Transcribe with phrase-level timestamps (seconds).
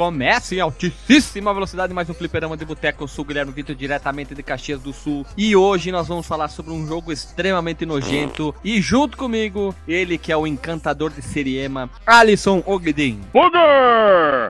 [0.00, 3.04] recomeça em altíssima velocidade mais um fliperama de boteco.
[3.04, 5.26] Eu sou o Guilherme Vitor, diretamente de Caxias do Sul.
[5.36, 8.54] E hoje nós vamos falar sobre um jogo extremamente nojento.
[8.64, 13.20] E junto comigo, ele que é o encantador de Seriema, Alisson Oglidin.
[13.30, 14.48] Poder!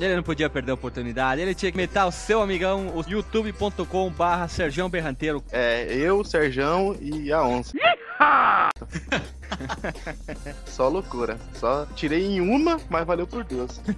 [0.00, 4.10] Ele não podia perder a oportunidade, ele tinha que meter o seu amigão, o youtube.com
[4.10, 5.42] barra Sergião Berranteiro.
[5.50, 7.72] É, eu, o Serjão e a onça.
[10.66, 11.38] Só loucura.
[11.54, 13.80] Só tirei em uma, mas valeu por duas.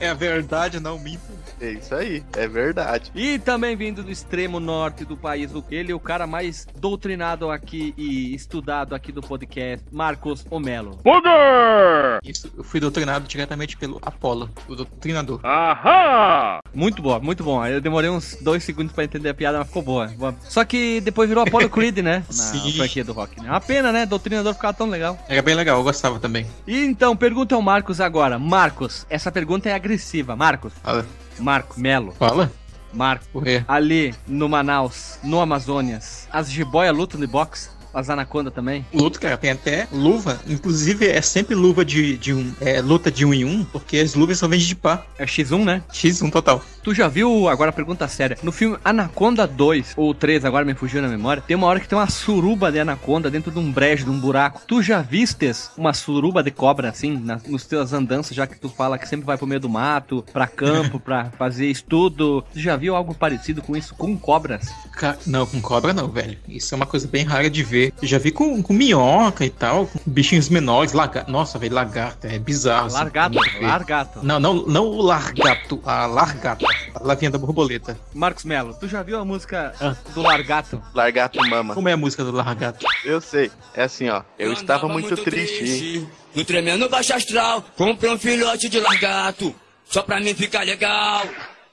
[0.00, 1.22] É a verdade, não minto.
[1.58, 3.10] É isso aí, é verdade.
[3.14, 7.94] E também vindo do extremo norte do país, ele é o cara mais doutrinado aqui
[7.96, 10.98] e estudado aqui do podcast, Marcos Omelo.
[10.98, 12.18] Poder!
[12.22, 15.40] Isso, eu fui doutrinado diretamente pelo Apollo, o doutrinador.
[15.42, 16.60] Ahá!
[16.74, 17.64] Muito boa, muito bom.
[17.64, 20.12] Eu demorei uns dois segundos pra entender a piada, mas ficou boa.
[20.42, 22.24] Só que depois virou Apollo Creed, né?
[22.28, 22.72] Na Sim.
[22.74, 23.50] franquia do rock, né?
[23.50, 24.06] Uma pena, né?
[24.06, 25.18] Doutrinador ficava tão legal.
[25.28, 26.46] Era bem legal, eu gostava também.
[26.66, 28.38] E então, pergunta ao Marcos agora.
[28.38, 30.36] Marcos, essa pergunta é agressiva.
[30.36, 31.06] Marcos, Fala.
[31.38, 32.50] Marco Melo, Fala?
[32.92, 33.42] Marco.
[33.66, 37.68] Ali no Manaus, no Amazonas, as jiboia lutam de boxe?
[37.92, 38.86] As anaconda também?
[38.92, 40.38] Luto, cara, tem até luva.
[40.46, 42.52] Inclusive, é sempre luva de, de um.
[42.60, 45.04] É, luta de um em um, porque as luvas só vendem de pá.
[45.18, 45.82] É X1, né?
[45.90, 46.62] X1 total.
[46.88, 51.02] Tu já viu, agora pergunta séria, no filme Anaconda 2, ou 3, agora me fugiu
[51.02, 54.04] na memória, tem uma hora que tem uma suruba de anaconda dentro de um brejo,
[54.06, 54.62] de um buraco.
[54.66, 58.70] Tu já vistes uma suruba de cobra assim, na, nos teus andanças, já que tu
[58.70, 62.42] fala que sempre vai pro meio do mato, pra campo, pra fazer estudo.
[62.54, 64.70] Tu já viu algo parecido com isso, com cobras?
[64.94, 66.38] Ca- Não, com cobra não, velho.
[66.48, 67.92] Isso é uma coisa bem rara de ver.
[68.00, 71.30] Eu já vi com, com minhoca e tal, com bichinhos menores, lagarto.
[71.30, 72.86] Nossa, velho, lagarto, é bizarro.
[72.86, 74.20] assim, Largato, largato.
[74.22, 77.98] Não, não, não o largato, a largata, a lavinha da borboleta.
[78.14, 79.72] Marcos Melo, tu já viu a música
[80.14, 80.82] do largato?
[80.94, 81.74] Largato mama.
[81.74, 82.84] Como é a música do largato?
[83.04, 83.50] Eu sei.
[83.74, 84.22] É assim, ó.
[84.38, 86.06] Eu estava muito triste.
[86.34, 91.22] No tremendo baixo astral, comprei um filhote de largato, só pra mim ficar legal.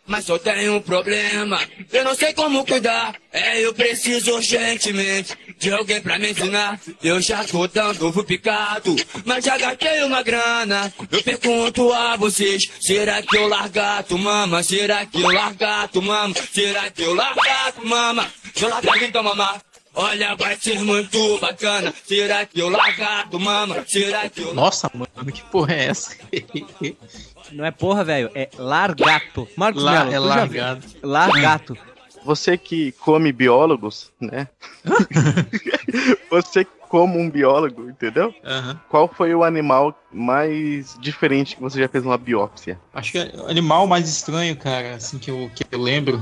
[0.07, 1.59] Mas só tenho um problema,
[1.91, 3.15] eu não sei como cuidar.
[3.31, 6.79] É, eu preciso urgentemente de alguém pra me ensinar.
[7.01, 8.95] Eu já tô dando ovo picado,
[9.25, 10.93] mas já gastei uma grana.
[11.11, 14.61] Eu pergunto a vocês: será que eu largato mama?
[14.61, 16.35] Será que eu largato mama?
[16.53, 18.31] Será que eu largato mama?
[18.61, 19.59] Eu largato então mamar.
[19.97, 21.93] Olha, vai ser muito bacana.
[22.05, 23.83] Será que eu largato, mama?
[23.87, 26.15] Será que eu Nossa, mano, que porra é essa?
[27.51, 29.47] Não é porra, velho, é largato.
[29.55, 30.85] Marcos La- Melo, é largado.
[31.03, 31.77] Largato.
[32.23, 34.47] Você que come biólogos, né?
[36.29, 38.33] Você que como um biólogo, entendeu?
[38.43, 38.79] Aham.
[38.89, 42.79] Qual foi o animal mais diferente que você já fez uma biópsia?
[42.93, 46.21] Acho que o animal mais estranho, cara, assim que eu, que eu lembro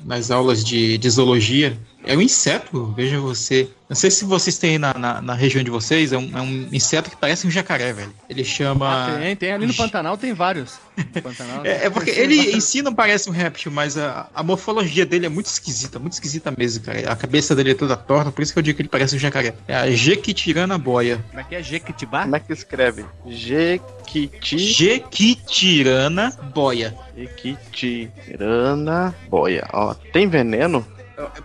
[0.00, 1.76] nas aulas de, de zoologia
[2.06, 3.68] é o inseto, veja você.
[3.88, 6.68] Não sei se vocês têm na, na, na região de vocês, é um, é um
[6.72, 8.12] inseto que parece um jacaré, velho.
[8.28, 8.88] Ele chama.
[8.88, 9.52] Ah, tem, tem.
[9.52, 10.78] Ali no Pantanal tem vários.
[11.22, 15.04] Pantanal, É, é porque ele em si não parece um réptil, mas a, a morfologia
[15.04, 17.12] dele é muito esquisita, muito esquisita mesmo, cara.
[17.12, 19.18] A cabeça dele é toda torta, por isso que eu digo que ele parece um
[19.18, 19.54] jacaré.
[19.68, 21.22] É a Jequitirana boia.
[21.28, 21.62] Como é que é?
[21.62, 22.22] Jequitibá?
[22.22, 23.04] Como é que escreve?
[23.26, 24.58] Jequiti...
[24.58, 26.94] Jequitirana boia.
[27.16, 29.68] Jequitirana boia.
[29.72, 30.84] Ó, tem veneno?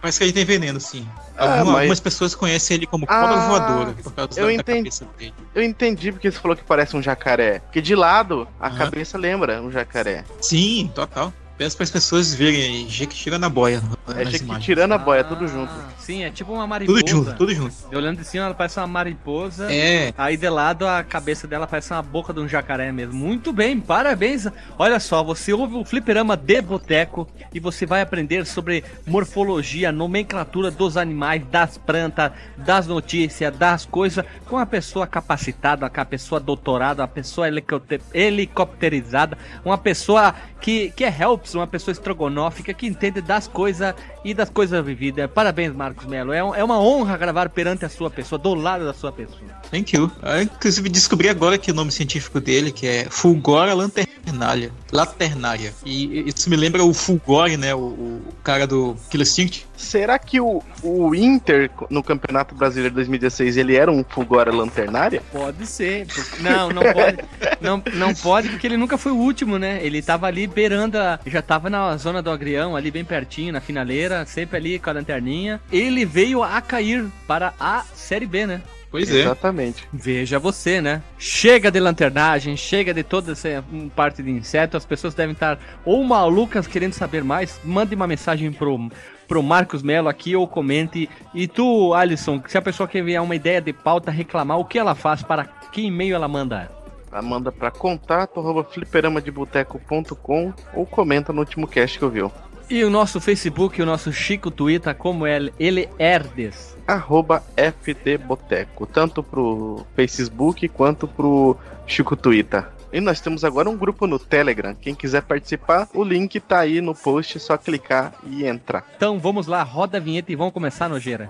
[0.02, 1.08] Parece que ele tem veneno, sim.
[1.38, 4.54] Ah, Alguma- mas- Algumas pessoas conhecem ele como cobra Ah, voadora, por causa eu da,
[4.54, 4.80] entendi.
[4.90, 5.34] cabeça dele.
[5.54, 7.60] Eu entendi porque você falou que parece um jacaré.
[7.60, 8.78] Porque de lado, a Aham.
[8.78, 10.26] cabeça lembra um jacaré.
[10.42, 11.32] Sim, total.
[11.60, 13.84] Peço para as pessoas verem aí, Jequitirana boia.
[14.08, 14.48] É nas imagens.
[14.48, 15.70] Jequitirana boia, tudo junto.
[15.74, 17.00] Ah, Sim, é tipo uma mariposa.
[17.00, 17.76] Tudo junto, tudo junto.
[17.92, 19.72] Eu Olhando de cima, ela parece uma mariposa.
[19.72, 23.14] É, Aí de lado, a cabeça dela parece uma boca de um jacaré mesmo.
[23.14, 24.48] Muito bem, parabéns.
[24.78, 30.72] Olha só, você ouve o Fliperama de Boteco e você vai aprender sobre morfologia, nomenclatura
[30.72, 36.40] dos animais, das plantas, das notícias, das coisas, com a pessoa capacitada, com a pessoa
[36.40, 41.10] doutorada, uma pessoa helicopter- helicopterizada, uma pessoa que, que é
[41.58, 43.94] uma pessoa estrogonófica, que entende das coisas
[44.24, 45.30] e das coisas vividas.
[45.34, 46.32] Parabéns, Marcos Melo.
[46.34, 49.40] É, um- é uma honra gravar perante a sua pessoa, do lado da sua pessoa.
[49.72, 50.12] thank you.
[50.24, 54.72] Eu, inclusive descobri agora que o nome científico dele, que é Fulgora lanternária.
[54.92, 55.74] Laternária.
[55.86, 57.74] E isso me lembra o Fulgore, né?
[57.76, 59.68] O, o cara do Killer Instinct.
[59.80, 65.22] Será que o, o Inter no Campeonato Brasileiro de 2016 ele era um Fulgora Lanternária?
[65.32, 66.06] Pode ser.
[66.06, 67.18] porque- Não, não pode.
[67.62, 69.80] Não, não pode, porque ele nunca foi o último, né?
[69.82, 73.62] Ele tava ali beirando, a, já tava na zona do agrião, ali bem pertinho, na
[73.62, 75.62] finaleira, sempre ali com a lanterninha.
[75.72, 78.62] Ele veio a cair para a Série B, né?
[78.92, 79.20] Pois é.
[79.22, 79.88] Exatamente.
[79.94, 81.02] Veja você, né?
[81.18, 84.76] Chega de lanternagem, chega de toda essa hum, parte de inseto.
[84.76, 87.60] As pessoas devem estar ou malucas querendo saber mais.
[87.64, 88.90] Mande uma mensagem pro,
[89.30, 91.08] pro Marcos Melo aqui ou comente.
[91.34, 94.80] E tu, Alisson, se a pessoa quer enviar uma ideia de pauta, reclamar, o que
[94.80, 95.22] ela faz?
[95.22, 96.70] Para que e-mail ela manda?
[97.12, 102.32] Ah, Manda pra contato arroba fliperamadeboteco.com ou comenta no último cast que eu viu.
[102.70, 106.78] E o nosso Facebook, o nosso Chico Twitter, como ele, ele herdes.
[106.88, 112.68] Arroba FDBoteco, tanto pro Facebook quanto pro Chico Twitter.
[112.92, 114.74] E nós temos agora um grupo no Telegram.
[114.74, 118.86] Quem quiser participar, o link tá aí no post, é só clicar e entrar.
[118.96, 121.30] Então vamos lá, roda a vinheta e vamos começar, nojeira.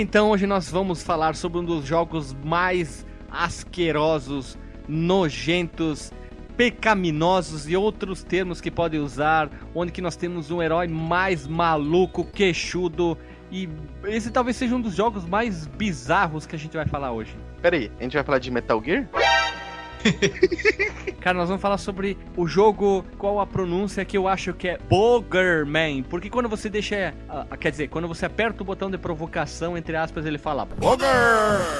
[0.00, 4.56] Então hoje nós vamos falar sobre um dos jogos mais asquerosos,
[4.88, 6.10] nojentos,
[6.56, 12.24] pecaminosos e outros termos que podem usar, onde que nós temos um herói mais maluco,
[12.24, 13.18] queixudo
[13.52, 13.68] e
[14.04, 17.36] esse talvez seja um dos jogos mais bizarros que a gente vai falar hoje.
[17.60, 19.06] Pera aí, a gente vai falar de Metal Gear?
[21.20, 24.78] Cara, nós vamos falar sobre o jogo, qual a pronúncia que eu acho que é
[24.88, 26.02] Boogerman.
[26.02, 27.14] Porque quando você deixa.
[27.28, 31.06] ah, quer dizer, quando você aperta o botão de provocação, entre aspas, ele fala Booger!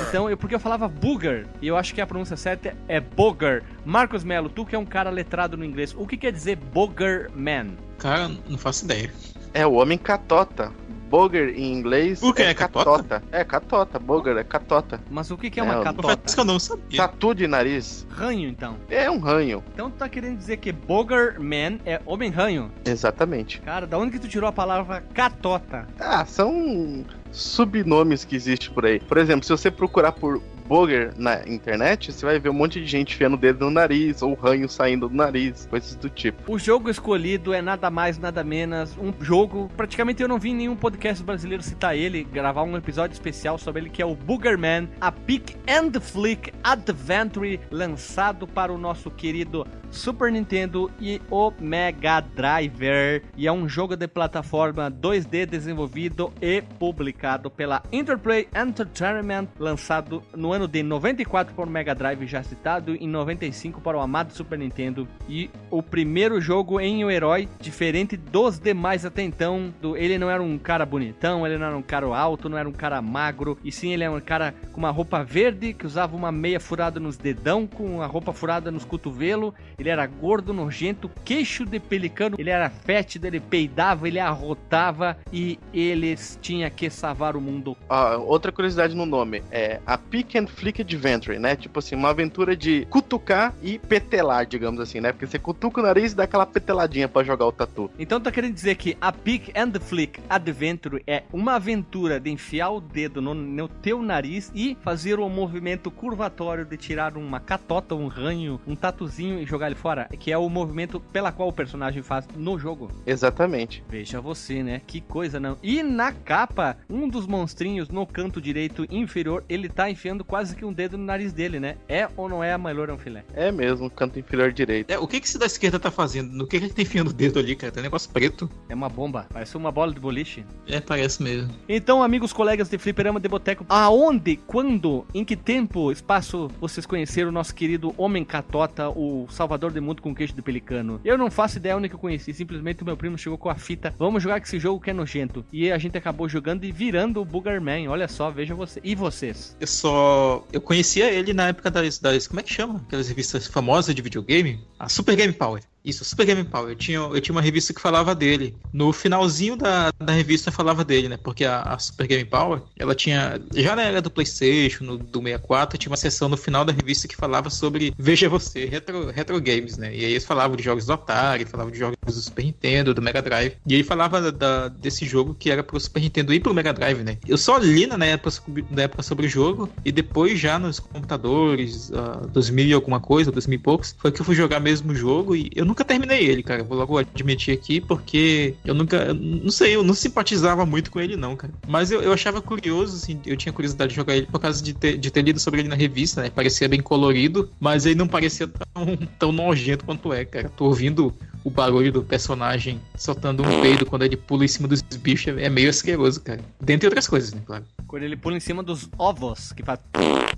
[0.09, 3.63] Então, eu, porque eu falava Booger, e eu acho que a pronúncia certa é Booger.
[3.85, 7.77] Marcos Melo, tu que é um cara letrado no inglês, o que quer dizer Boogerman?
[7.99, 9.11] Cara, não faço ideia.
[9.53, 10.73] É o homem catota.
[11.11, 13.21] Booger em inglês O que é é catota?
[13.33, 15.01] É catota, booger é catota.
[15.11, 16.17] Mas o que, que é É, uma eu- catota?
[16.17, 16.97] Confesso que eu não sabia.
[16.99, 18.07] Tatu de nariz.
[18.09, 18.77] Ranho, então.
[18.89, 19.63] É um ranho.
[19.75, 22.71] Então tu tá querendo dizer que Boogerman é homem-ranho?
[22.85, 23.61] Exatamente.
[23.61, 25.89] Cara, da onde que tu tirou a palavra catota?
[25.99, 29.01] Ah, são subnomes que existem por aí.
[29.01, 32.87] Por exemplo, se você procurar por booger na internet, você vai ver um monte de
[32.87, 36.41] gente enfiando o dedo no nariz, ou ranho saindo do nariz, coisas do tipo.
[36.47, 39.69] O jogo escolhido é nada mais, nada menos um jogo.
[39.77, 43.91] Praticamente eu não vi nenhum podcast brasileiro citar ele, gravar um episódio especial sobre ele,
[43.91, 50.31] que é o Boogerman, a Pick and Flick Adventure, lançado para o nosso querido Super
[50.31, 53.23] Nintendo e o Mega Driver.
[53.37, 60.53] E é um jogo de plataforma 2D desenvolvido e publicado pela Interplay Entertainment, lançado no
[60.53, 64.59] ano de 94 para o Mega Drive, já citado, em 95 para o amado Super
[64.59, 65.09] Nintendo.
[65.29, 69.73] E o primeiro jogo em um herói, diferente dos demais até então.
[69.81, 72.69] Do, ele não era um cara bonitão, ele não era um cara alto, não era
[72.69, 76.17] um cara magro, e sim ele era um cara com uma roupa verde, que usava
[76.17, 79.53] uma meia furada nos dedão, com a roupa furada nos cotovelos.
[79.81, 85.59] Ele era gordo, nojento, queixo de pelicano, ele era fétido, ele peidava, ele arrotava e
[85.73, 87.75] eles tinha que salvar o mundo.
[87.89, 91.57] Ó, outra curiosidade no nome é a Pick and Flick Adventure, né?
[91.57, 95.13] Tipo assim, uma aventura de cutucar e petelar, digamos assim, né?
[95.13, 97.91] Porque você cutuca o nariz e dá aquela peteladinha pra jogar o tatu.
[97.99, 102.69] Então tá querendo dizer que a Pick and Flick Adventure é uma aventura de enfiar
[102.69, 107.95] o dedo no, no teu nariz e fazer o movimento curvatório de tirar uma catota,
[107.95, 111.53] um ranho, um tatuzinho e jogar ele fora, que é o movimento pela qual o
[111.53, 112.91] personagem faz no jogo.
[113.07, 113.83] Exatamente.
[113.89, 114.81] Veja você, né?
[114.87, 115.57] Que coisa não.
[115.63, 120.65] E na capa, um dos monstrinhos no canto direito inferior, ele tá enfiando quase que
[120.65, 121.77] um dedo no nariz dele, né?
[121.89, 123.25] É ou não é a Mailora filé?
[123.35, 124.91] É mesmo, canto inferior direito.
[124.91, 126.33] É, o que que esse da esquerda tá fazendo?
[126.33, 127.73] No que que ele tá enfiando o dedo ali, cara?
[127.73, 128.51] Tem um negócio preto.
[128.69, 130.45] É uma bomba, parece uma bola de boliche.
[130.67, 131.53] É, parece mesmo.
[131.69, 137.29] Então, amigos, colegas de Fliperama de Boteco, aonde, quando, em que tempo, espaço vocês conheceram
[137.29, 141.01] o nosso querido Homem Catota, o salvador do mundo com queixo de pelicano?
[141.05, 143.55] Eu não faço ideia onde que eu conheci, simplesmente o meu primo chegou com a
[143.55, 145.45] fita, vamos jogar com esse jogo que é nojento.
[145.53, 148.81] E a gente acabou jogando e virando o Boogerman, olha só, veja você.
[148.83, 149.57] E vocês?
[149.61, 150.47] Eu só.
[150.53, 151.99] Eu conhecia ele na época das.
[151.99, 152.83] das como é que chama?
[152.87, 154.65] Aquelas revistas famosas de videogame?
[154.79, 155.63] A Super Game Power.
[155.85, 156.71] Isso, Super Game Power.
[156.71, 158.55] Eu tinha, eu tinha uma revista que falava dele.
[158.73, 161.17] No finalzinho da, da revista falava dele, né?
[161.17, 163.41] Porque a, a Super Game Power, ela tinha.
[163.55, 167.09] Já na era do PlayStation, no, do 64, tinha uma seção no final da revista
[167.09, 169.95] que falava sobre Veja Você, retro, retro games, né?
[169.95, 173.01] E aí eles falavam de jogos do Atari, falavam de jogos do Super Nintendo, do
[173.01, 173.55] Mega Drive.
[173.67, 177.03] E aí falava da, desse jogo que era pro Super Nintendo e pro Mega Drive,
[177.03, 177.17] né?
[177.27, 178.37] Eu só li na época,
[178.71, 183.33] na época sobre o jogo, e depois já nos computadores, uh, 2000 e alguma coisa,
[183.33, 186.27] 2000 e poucos, foi que eu fui jogar mesmo o jogo e eu nunca terminei
[186.27, 186.63] ele, cara.
[186.63, 188.97] Vou logo admitir aqui, porque eu nunca.
[188.97, 191.53] eu não sei, eu não simpatizava muito com ele, não, cara.
[191.67, 194.75] Mas eu, eu achava curioso, assim, eu tinha curiosidade de jogar ele por causa de
[194.75, 196.31] ter, de ter lido sobre ele na revista, né?
[196.31, 200.49] Parecia bem colorido, mas ele não parecia tão, tão nojento quanto é, cara.
[200.49, 204.83] Tô ouvindo o barulho do personagem soltando um peido quando ele pula em cima dos
[204.83, 206.41] bichos, é meio asqueroso, cara.
[206.61, 207.65] Dentre outras coisas, né, claro.
[207.87, 209.81] Quando ele pula em cima dos ovos, que faz.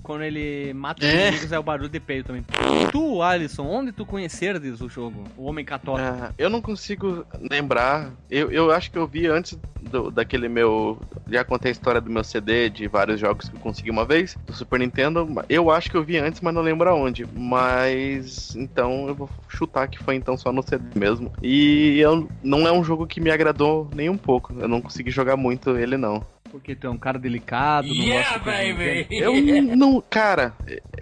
[0.01, 1.27] Quando ele mata os É.
[1.27, 2.43] inimigos, é o barulho de peito também.
[2.91, 5.23] Tu, Alisson, onde tu conheceres o jogo?
[5.37, 6.07] O Homem Católico.
[6.07, 8.11] Ah, eu não consigo lembrar.
[8.29, 10.99] Eu, eu acho que eu vi antes do- daquele meu.
[11.29, 14.35] Já contei a história do meu CD de vários jogos que eu consegui uma vez,
[14.45, 15.27] do Super Nintendo.
[15.47, 17.25] Eu acho que eu vi antes, mas não lembro aonde.
[17.35, 18.55] Mas.
[18.55, 21.31] Então eu vou chutar que foi então só no CD mesmo.
[21.41, 24.53] E eu, não é um jogo que me agradou nem um pouco.
[24.59, 26.23] Eu não consegui jogar muito ele, não.
[26.53, 29.13] Porque tu é um cara delicado, não gosta de coisa nojenta.
[29.15, 30.03] Eu não.
[30.07, 30.53] Cara,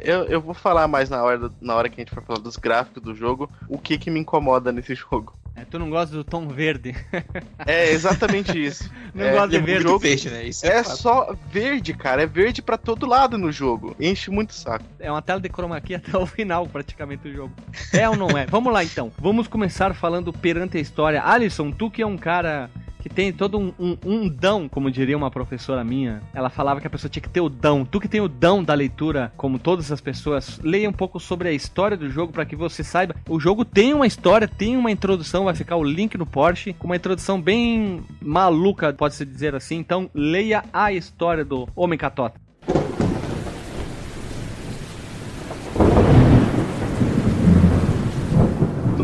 [0.02, 2.56] eu, eu vou falar mais na hora, na hora que a gente for falar dos
[2.56, 5.36] gráficos do jogo, o que que me incomoda nesse jogo.
[5.56, 6.96] É, tu não gosta do tom verde.
[7.68, 8.90] É exatamente isso.
[9.14, 9.98] Não É, gosta de é verde.
[10.00, 10.44] verde, né?
[10.46, 10.98] Isso É fato.
[10.98, 12.24] só verde, cara.
[12.24, 13.96] É verde pra todo lado no jogo.
[14.00, 14.84] Enche muito o saco.
[15.00, 17.54] É uma tela de chroma key até o final, praticamente, do jogo.
[17.94, 18.46] É ou não é?
[18.48, 19.12] Vamos lá, então.
[19.20, 21.24] Vamos começar falando perante a história.
[21.24, 22.70] Alisson, tu que é um cara
[23.02, 26.22] que tem todo um, um, um dão, como diria uma professora minha.
[26.34, 27.84] Ela falava que a pessoa tinha que ter o dão.
[27.84, 31.50] Tu que tem o dão da leitura, como todas as pessoas, leia um pouco sobre
[31.50, 33.16] a história do jogo para que você saiba.
[33.28, 36.86] O jogo tem uma história, tem uma introdução, vai ficar o link no Porsche, com
[36.86, 39.78] uma introdução bem maluca, pode-se dizer assim.
[39.78, 42.41] Então, leia a história do Homem Catota.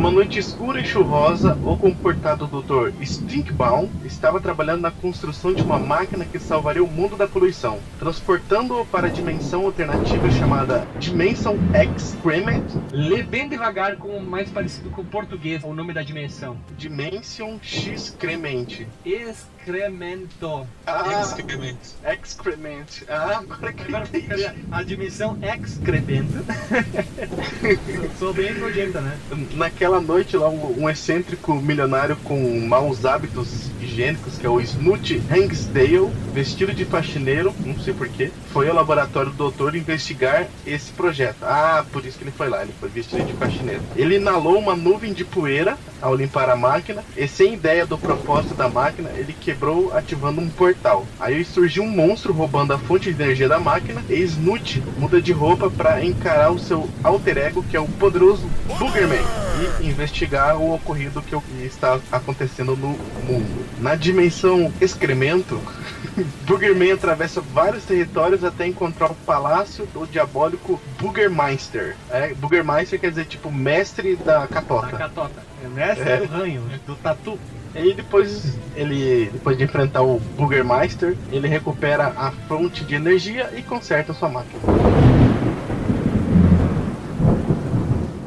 [0.08, 2.94] Numa noite escura e chuvosa, o comportado Dr.
[3.04, 8.86] Stinkbaum estava trabalhando na construção de uma máquina que salvaria o mundo da poluição, transportando-o
[8.86, 12.68] para a dimensão alternativa chamada Dimension Excrement.
[12.94, 16.56] Lê bem devagar, com mais parecido com o português, o nome da dimensão.
[16.78, 18.88] Dimension Excrement.
[19.68, 20.66] Excremento.
[20.86, 21.78] Ah, Excremento.
[22.06, 22.86] excrement.
[23.10, 26.32] Ah, agora que Agora ficaria a dimensão excremento.
[28.18, 29.18] Sou bem nojenta, né?
[29.56, 35.22] Naquela noite lá, um, um excêntrico milionário com maus hábitos higiênicos, que é o Snoot
[35.30, 41.44] Hanksdale, vestido de faxineiro, não sei porquê, foi ao laboratório do doutor investigar esse projeto.
[41.44, 43.82] Ah, por isso que ele foi lá, ele foi vestido de faxineiro.
[43.98, 48.54] Ele inalou uma nuvem de poeira ao limpar a máquina, e sem ideia do propósito
[48.54, 51.06] da máquina, ele quebrou ativando um portal.
[51.20, 55.32] Aí surgiu um monstro roubando a fonte de energia da máquina, e Snoot muda de
[55.32, 59.24] roupa para encarar o seu alter ego, que é o poderoso Boogerman,
[59.82, 61.36] e investigar o ocorrido que
[61.66, 62.90] está acontecendo no
[63.24, 63.66] mundo.
[63.80, 65.60] Na dimensão excremento,
[66.46, 71.96] Boogerman atravessa vários territórios até encontrar o palácio do diabólico Boogermeister.
[72.10, 74.98] É, Boogermeister quer dizer tipo mestre da Da catota.
[74.98, 75.42] catota.
[75.64, 76.18] É mestre É.
[76.18, 77.38] do ranho, do tatu.
[77.76, 83.52] E aí depois ele, depois de enfrentar o Boogermeister, ele recupera a fonte de energia
[83.56, 84.60] e conserta sua máquina.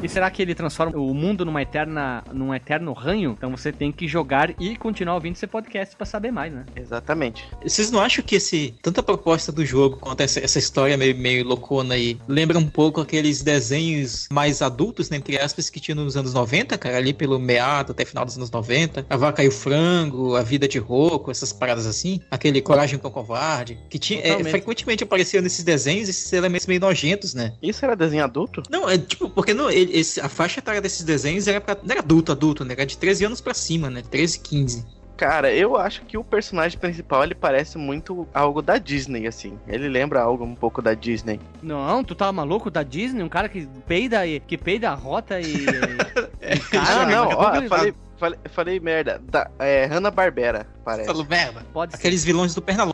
[0.11, 3.35] será que ele transforma o mundo numa eterna, num eterno ranho?
[3.37, 6.65] Então você tem que jogar e continuar ouvindo esse podcast pra saber mais, né?
[6.75, 7.43] Exatamente.
[7.63, 11.45] Vocês não acham que esse tanta proposta do jogo quanto essa, essa história meio, meio
[11.45, 16.17] loucona aí lembra um pouco aqueles desenhos mais adultos, né, entre aspas, que tinha nos
[16.17, 19.05] anos 90, cara, ali pelo meado até final dos anos 90?
[19.09, 22.19] A Vaca e o Frango, A Vida de Roco, essas paradas assim?
[22.29, 27.33] Aquele Coragem com Covarde, que tinha, é, frequentemente apareciam nesses desenhos esses elementos meio nojentos,
[27.33, 27.53] né?
[27.61, 28.61] Isso era desenho adulto?
[28.69, 31.91] Não, é tipo, porque não, ele- esse- a faixa etária desses desenhos era, pra, não
[31.91, 32.73] era adulto, adulto, né?
[32.73, 34.01] Era de 13 anos pra cima, né?
[34.09, 34.85] 13, 15.
[35.17, 39.55] Cara, eu acho que o personagem principal ele parece muito algo da Disney, assim.
[39.67, 41.39] Ele lembra algo um pouco da Disney.
[41.61, 43.21] Não, tu tá maluco da Disney?
[43.21, 45.65] Um cara que peida e que peida a rota e.
[46.71, 49.21] cara, ah, não, daqui a ó, falei, falei, falei merda.
[49.29, 51.05] Da, é, Hanna-Barbera, parece.
[51.07, 51.63] Falou, merda.
[51.71, 51.97] Pode ser.
[51.99, 52.90] Aqueles vilões do Pernalonga.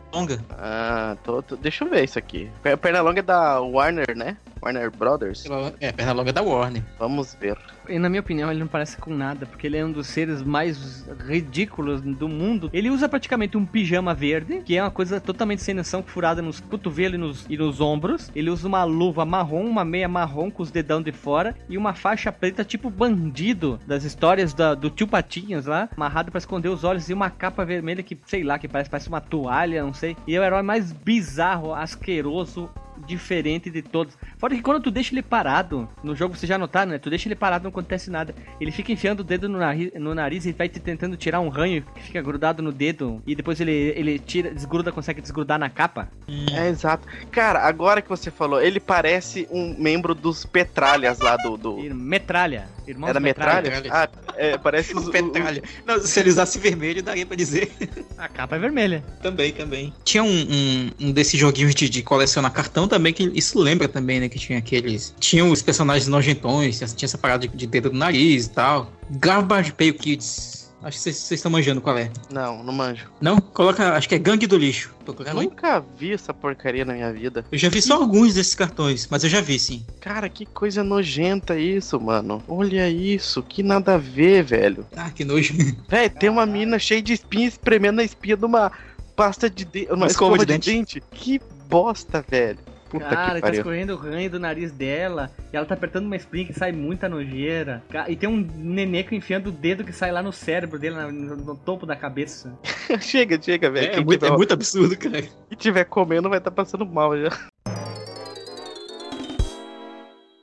[0.50, 2.50] Ah, tô, tô- deixa eu ver isso aqui.
[2.62, 4.36] Per- Pernalonga é da Warner, né?
[4.62, 5.44] Warner Brothers.
[5.80, 6.82] É, Pernalonga da Warner.
[6.98, 7.56] Vamos ver.
[7.88, 10.42] E na minha opinião, ele não parece com nada, porque ele é um dos seres
[10.42, 12.68] mais ridículos do mundo.
[12.72, 16.60] Ele usa praticamente um pijama verde, que é uma coisa totalmente sem noção, furada nos
[16.60, 18.30] cotovelos e nos, e nos ombros.
[18.34, 21.94] Ele usa uma luva marrom, uma meia marrom com os dedão de fora e uma
[21.94, 26.84] faixa preta tipo bandido das histórias da- do tio Patinhas lá, amarrado pra esconder os
[26.84, 30.16] olhos e uma capa vermelha que, sei lá, que parece, parece uma toalha, não sei.
[30.26, 32.70] E é o herói mais bizarro, asqueroso,
[33.06, 34.16] diferente de todos.
[34.38, 36.98] Fora que quando tu deixa ele parado, no jogo você já notaram, né?
[36.98, 38.34] Tu deixa ele parado, não acontece nada.
[38.60, 41.48] Ele fica enfiando o dedo no nariz, no nariz e vai te tentando tirar um
[41.48, 43.22] ranho que fica grudado no dedo.
[43.26, 46.08] E depois ele, ele tira, desgruda, consegue desgrudar na capa.
[46.52, 47.06] É exato.
[47.30, 51.56] Cara, agora que você falou, ele parece um membro dos Petralhas lá do.
[51.56, 51.76] do...
[51.94, 52.68] Metralha.
[52.86, 53.70] Irmãos Era metralha?
[53.70, 53.90] Metralha.
[53.92, 55.62] Ah, é, parece os, Petralha.
[55.86, 57.70] Não, se ele usasse vermelho, daria pra dizer.
[58.16, 59.04] A capa é vermelha.
[59.22, 59.92] também, também.
[60.04, 64.20] Tinha um, um, um desses joguinhos de, de colecionar cartão também, que isso lembra também,
[64.20, 64.28] né?
[64.28, 65.14] Que tinha aqueles.
[65.20, 68.92] Tinha os personagens nojentões, tinha essa parada de, de dedo no nariz e tal.
[69.10, 70.58] Garbage Pail Kids.
[70.80, 72.08] Acho que vocês estão manjando qual é.
[72.30, 73.10] Não, não manjo.
[73.20, 73.40] Não?
[73.40, 74.94] Coloca, acho que é Gangue do Lixo.
[75.34, 77.44] Nunca vi essa porcaria na minha vida.
[77.50, 79.84] Eu já vi só alguns desses cartões, mas eu já vi sim.
[80.00, 82.42] Cara, que coisa nojenta isso, mano.
[82.46, 84.86] Olha isso, que nada a ver, velho.
[84.96, 85.52] Ah, que nojo.
[85.88, 88.70] Véi, tem uma mina cheia de espinha espremendo a espinha de uma
[89.16, 89.92] pasta de dente.
[89.92, 91.02] Uma, escova escova, de de, dente.
[91.10, 92.58] Que bosta, velho.
[92.88, 96.16] Puta Cara, que tá escorrendo o ranho do nariz dela e ela tá apertando uma
[96.16, 97.82] espinha que sai muita nojeira.
[98.08, 101.56] E tem um neneco enfiando o dedo que sai lá no cérebro dele, no, no
[101.56, 102.58] topo da cabeça.
[103.00, 103.86] chega, chega, velho.
[103.86, 105.22] É, Quem, muito, tiver, é muito absurdo, cara.
[105.22, 107.30] quem tiver comendo vai estar passando mal já.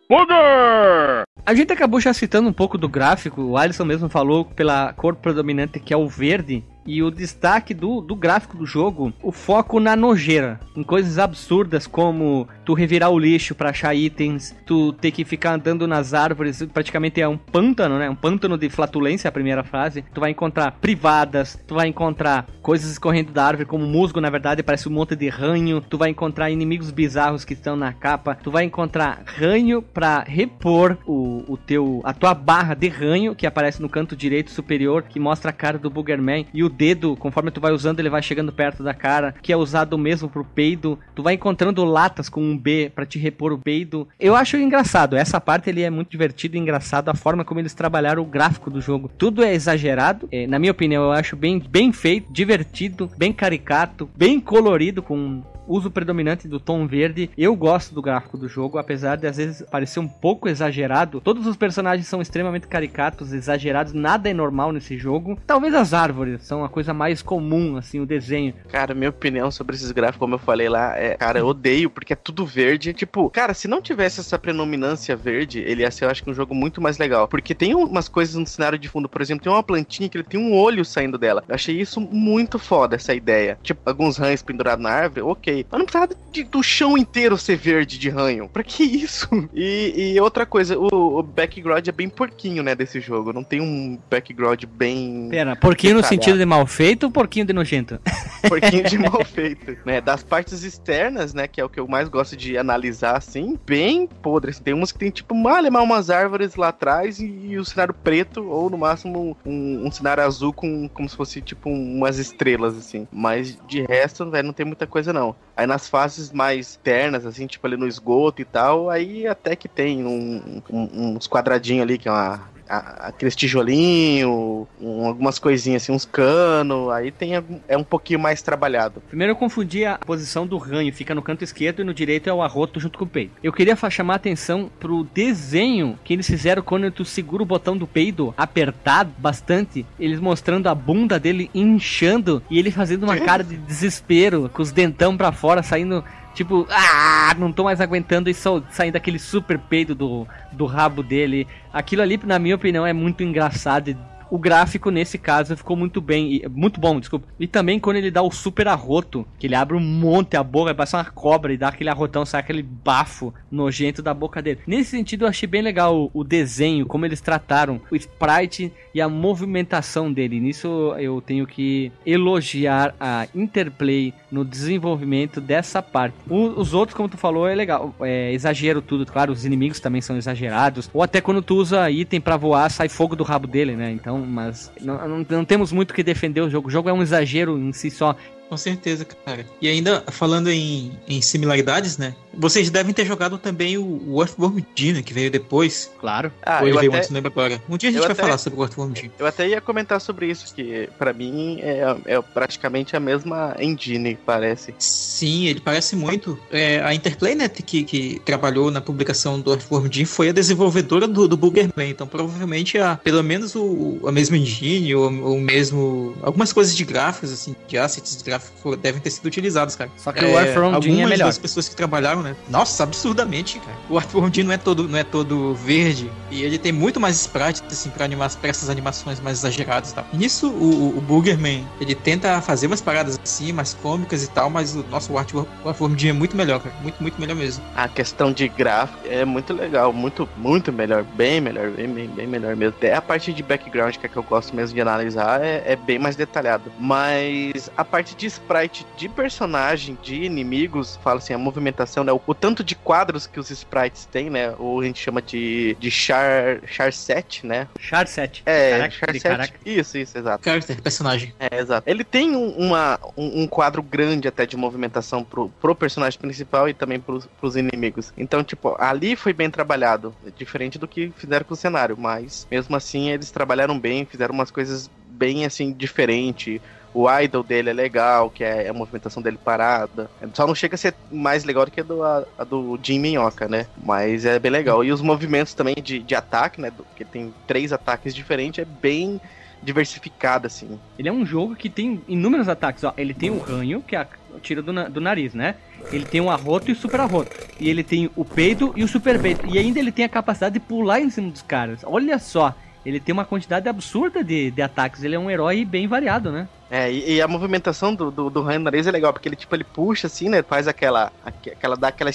[0.08, 1.24] Booger!
[1.44, 5.16] A gente acabou já citando um pouco do gráfico, o Alisson mesmo falou pela cor
[5.16, 6.64] predominante que é o verde.
[6.86, 11.88] E o destaque do, do gráfico do jogo, o foco na nojeira, em coisas absurdas
[11.88, 16.64] como tu revirar o lixo pra achar itens, tu ter que ficar andando nas árvores,
[16.74, 18.10] praticamente é um pântano, né?
[18.10, 20.04] Um pântano de flatulência, a primeira frase.
[20.14, 24.64] Tu vai encontrar privadas, tu vai encontrar coisas escorrendo da árvore, como musgo, na verdade,
[24.64, 25.82] parece um monte de ranho.
[25.82, 28.36] Tu vai encontrar inimigos bizarros que estão na capa.
[28.36, 33.48] Tu vai encontrar ranho pra repor o, o teu, a tua barra de ranho, que
[33.48, 36.46] aparece no canto direito superior, que mostra a cara do Boogerman.
[36.54, 39.58] E o dedo, conforme tu vai usando, ele vai chegando perto da cara, que é
[39.58, 41.00] usado mesmo pro peido.
[41.14, 44.08] Tu vai encontrando latas com um B pra te repor o peido.
[44.20, 47.74] Eu acho engraçado, essa parte ele é muito divertido e engraçado, a forma como eles
[47.74, 49.10] trabalharam o gráfico do jogo.
[49.18, 54.10] Tudo é exagerado, é, na minha opinião, eu acho bem, bem feito, divertido, bem caricato,
[54.16, 57.30] bem colorido, com uso predominante do tom verde.
[57.38, 61.22] Eu gosto do gráfico do jogo, apesar de às vezes parecer um pouco exagerado.
[61.22, 65.40] Todos os personagens são extremamente caricatos, exagerados, nada é normal nesse jogo.
[65.46, 68.54] Talvez as árvores são a coisa mais comum, assim, o desenho.
[68.70, 72.14] Cara, minha opinião sobre esses gráficos, como eu falei lá, é, cara, eu odeio porque
[72.14, 72.94] é tudo verde.
[72.94, 76.34] Tipo, cara, se não tivesse essa predominância verde, ele ia ser, eu acho que um
[76.34, 77.28] jogo muito mais legal.
[77.28, 80.24] Porque tem umas coisas no cenário de fundo, por exemplo, tem uma plantinha que ele
[80.24, 81.44] tem um olho saindo dela.
[81.48, 83.58] Eu achei isso muito foda, essa ideia.
[83.64, 85.55] Tipo, alguns rãs pendurados na árvore, ok.
[85.70, 88.50] Mas não precisava de- do chão inteiro ser verde de ranho.
[88.50, 89.28] Pra que isso?
[89.54, 90.88] E, e outra coisa, o,
[91.20, 93.32] o background é bem porquinho, né, desse jogo.
[93.32, 96.24] Não tem um background bem Pera, porquinho no Detalhado.
[96.24, 98.00] sentido de mal feito ou porquinho de nojento?
[98.50, 100.02] porquinho de mal feito, né?
[100.02, 104.08] Das partes externas, né, que é o que eu mais gosto de analisar, assim, bem
[104.08, 104.52] podre.
[104.52, 104.64] assim.
[104.64, 107.94] Tem umas que tem, tipo, mal mal umas árvores lá atrás e, e o cenário
[107.94, 112.18] preto, ou no máximo um, um cenário azul com como se fosse, tipo, um- umas
[112.18, 113.08] estrelas, assim.
[113.12, 115.36] Mas de resto, velho, não tem muita coisa, não.
[115.56, 119.70] Aí nas fases mais externas, assim, tipo ali no esgoto e tal, aí até que
[119.70, 125.84] tem um- um- uns quadradinhos ali, que é uma a- aqueles tijolinhos, um- algumas coisinhas
[125.84, 127.34] assim, uns canos, aí tem
[127.68, 129.02] é um pouquinho mais trabalhado.
[129.08, 132.34] Primeiro eu confundi a posição do ranho, fica no canto esquerdo e no direito é
[132.34, 133.34] o arroto junto com o peito.
[133.44, 137.78] Eu queria chamar a atenção pro desenho que eles fizeram quando tu segura o botão
[137.78, 143.44] do peido apertado bastante, eles mostrando a bunda dele inchando e ele fazendo uma cara
[143.44, 146.04] de desespero, com os dentão pra fora, saindo
[146.36, 151.48] tipo, ah, não tô mais aguentando e saindo aquele super peido do, do rabo dele.
[151.74, 153.98] Aquilo ali, na minha opinião, é muito engraçado
[154.36, 157.28] o gráfico nesse caso ficou muito bem, muito bom, desculpa.
[157.40, 160.74] E também quando ele dá o super arroto, que ele abre um monte a boca,
[160.76, 164.60] parece uma cobra e dá aquele arrotão, sai aquele bafo nojento da boca dele.
[164.68, 169.02] Nesse sentido eu achei bem legal o, o desenho, como eles trataram o sprite e
[169.02, 170.40] a movimentação dele.
[170.40, 176.16] Nisso eu tenho que elogiar a Interplay no desenvolvimento dessa parte.
[176.30, 180.02] O- os outros, como tu falou, é legal, é exagero tudo, claro, os inimigos também
[180.02, 183.76] são exagerados, ou até quando tu usa item pra voar, sai fogo do rabo dele,
[183.76, 183.92] né?
[183.92, 186.68] Então, mas não, não, não temos muito o que defender o jogo.
[186.68, 188.16] O jogo é um exagero em si só.
[188.50, 189.46] Com certeza, cara.
[189.60, 192.16] E ainda, falando em, em similaridades, né?
[192.38, 195.92] Vocês devem ter jogado também o, Earthworm Jim, né, que veio depois.
[196.00, 196.32] Claro.
[196.42, 197.62] Ah, Ou ele eu veio até, antes, não lembro agora.
[197.70, 199.12] Um dia a gente eu vai até- falar sobre o Earthworm Jim.
[199.18, 204.18] eu até ia comentar sobre isso, que pra mim é, é praticamente a mesma engine,
[204.26, 204.74] parece.
[204.80, 206.38] Sim, ele parece muito.
[206.52, 211.08] É, a Interplay, né, que, que trabalhou na publicação do Earthworm Jim, foi a desenvolvedora
[211.08, 211.90] do, do Boogerman.
[211.90, 216.16] Então, provavelmente, a, pelo menos o, a mesma engine, ou o mesmo...
[216.22, 219.90] Algumas coisas de gráficos, assim, de assets de gráficos devem ter sido utilizados, cara.
[219.98, 221.26] Só que o Earthworm Jim é algumas melhor.
[221.28, 222.36] das pessoas que trabalharam, né?
[222.50, 223.78] Nossa, absurdamente, cara.
[223.90, 226.12] O Earthworm Jim não é todo, não é todo verde.
[226.32, 229.96] E ele tem muito mais sprites, assim, pra, animar, pra essas animações mais exageradas e
[229.96, 230.06] tal.
[230.14, 234.76] Nisso, o, o, Boogerman, ele tenta fazer umas paradas assim, mais cômicas e tal, mas
[234.76, 236.76] o nosso Earthworm, o Jim é muito melhor, cara.
[236.82, 237.64] Muito, muito melhor mesmo.
[237.76, 242.28] A questão de gráfico é muito legal, muito, muito melhor, bem melhor, bem, bem, bem
[242.28, 242.76] melhor mesmo.
[242.78, 245.76] Até a parte de background, que é que eu gosto mesmo de analisar, é, é
[245.76, 246.72] bem mais detalhado.
[246.80, 252.12] Mas a parte de sprite de personagem, de inimigos, fala assim, a movimentação, né?
[252.16, 254.54] O, o tanto de quadros que os sprites têm, né?
[254.58, 257.68] Ou a gente chama de, de char, char set, né?
[257.80, 258.44] Char 7.
[258.46, 259.32] É, Caraca, char de set.
[259.32, 259.60] caraca.
[259.66, 260.44] Isso, isso, exato.
[260.44, 261.34] Character, personagem.
[261.40, 261.90] É, exato.
[261.90, 266.70] Ele tem um, uma, um, um quadro grande até de movimentação pro, pro personagem principal
[266.70, 268.14] e também pros, pros inimigos.
[268.18, 270.16] Então, tipo, ali foi bem trabalhado.
[270.38, 271.98] Diferente do que fizeram com o cenário.
[271.98, 276.62] Mas, mesmo assim, eles trabalharam bem, fizeram umas coisas bem, assim, diferente.
[276.96, 280.10] O idol dele é legal, que é a movimentação dele parada.
[280.34, 283.00] Só não chega a ser mais legal do que a do, a, a do Jim
[283.00, 283.68] Minhoca, né?
[283.84, 284.82] Mas é bem legal.
[284.82, 286.72] E os movimentos também de, de ataque, né?
[286.72, 289.20] do- Que tem três ataques diferentes, é bem
[289.62, 290.80] diversificado, assim.
[290.98, 292.84] Ele é um jogo que tem inúmeros ataques.
[292.84, 294.08] Ó, ele tem o ranho, que é a
[294.42, 295.56] tira do, na- do nariz, né?
[295.92, 297.36] Ele tem o arroto e o super arroto.
[297.60, 299.42] E ele tem o peido e o super peido.
[299.46, 301.82] E ainda ele tem a capacidade de pular em cima dos caras.
[301.84, 302.56] Olha só.
[302.86, 305.04] Ele tem uma quantidade absurda de, de ataques.
[305.04, 306.50] Ele é um herói bem variado, né?
[306.70, 310.08] É, e, e a movimentação do, do, do é legal, porque ele, tipo, ele puxa
[310.08, 310.42] assim, né?
[310.44, 311.14] Faz aquela.
[311.22, 312.10] aque- aquela dá aquela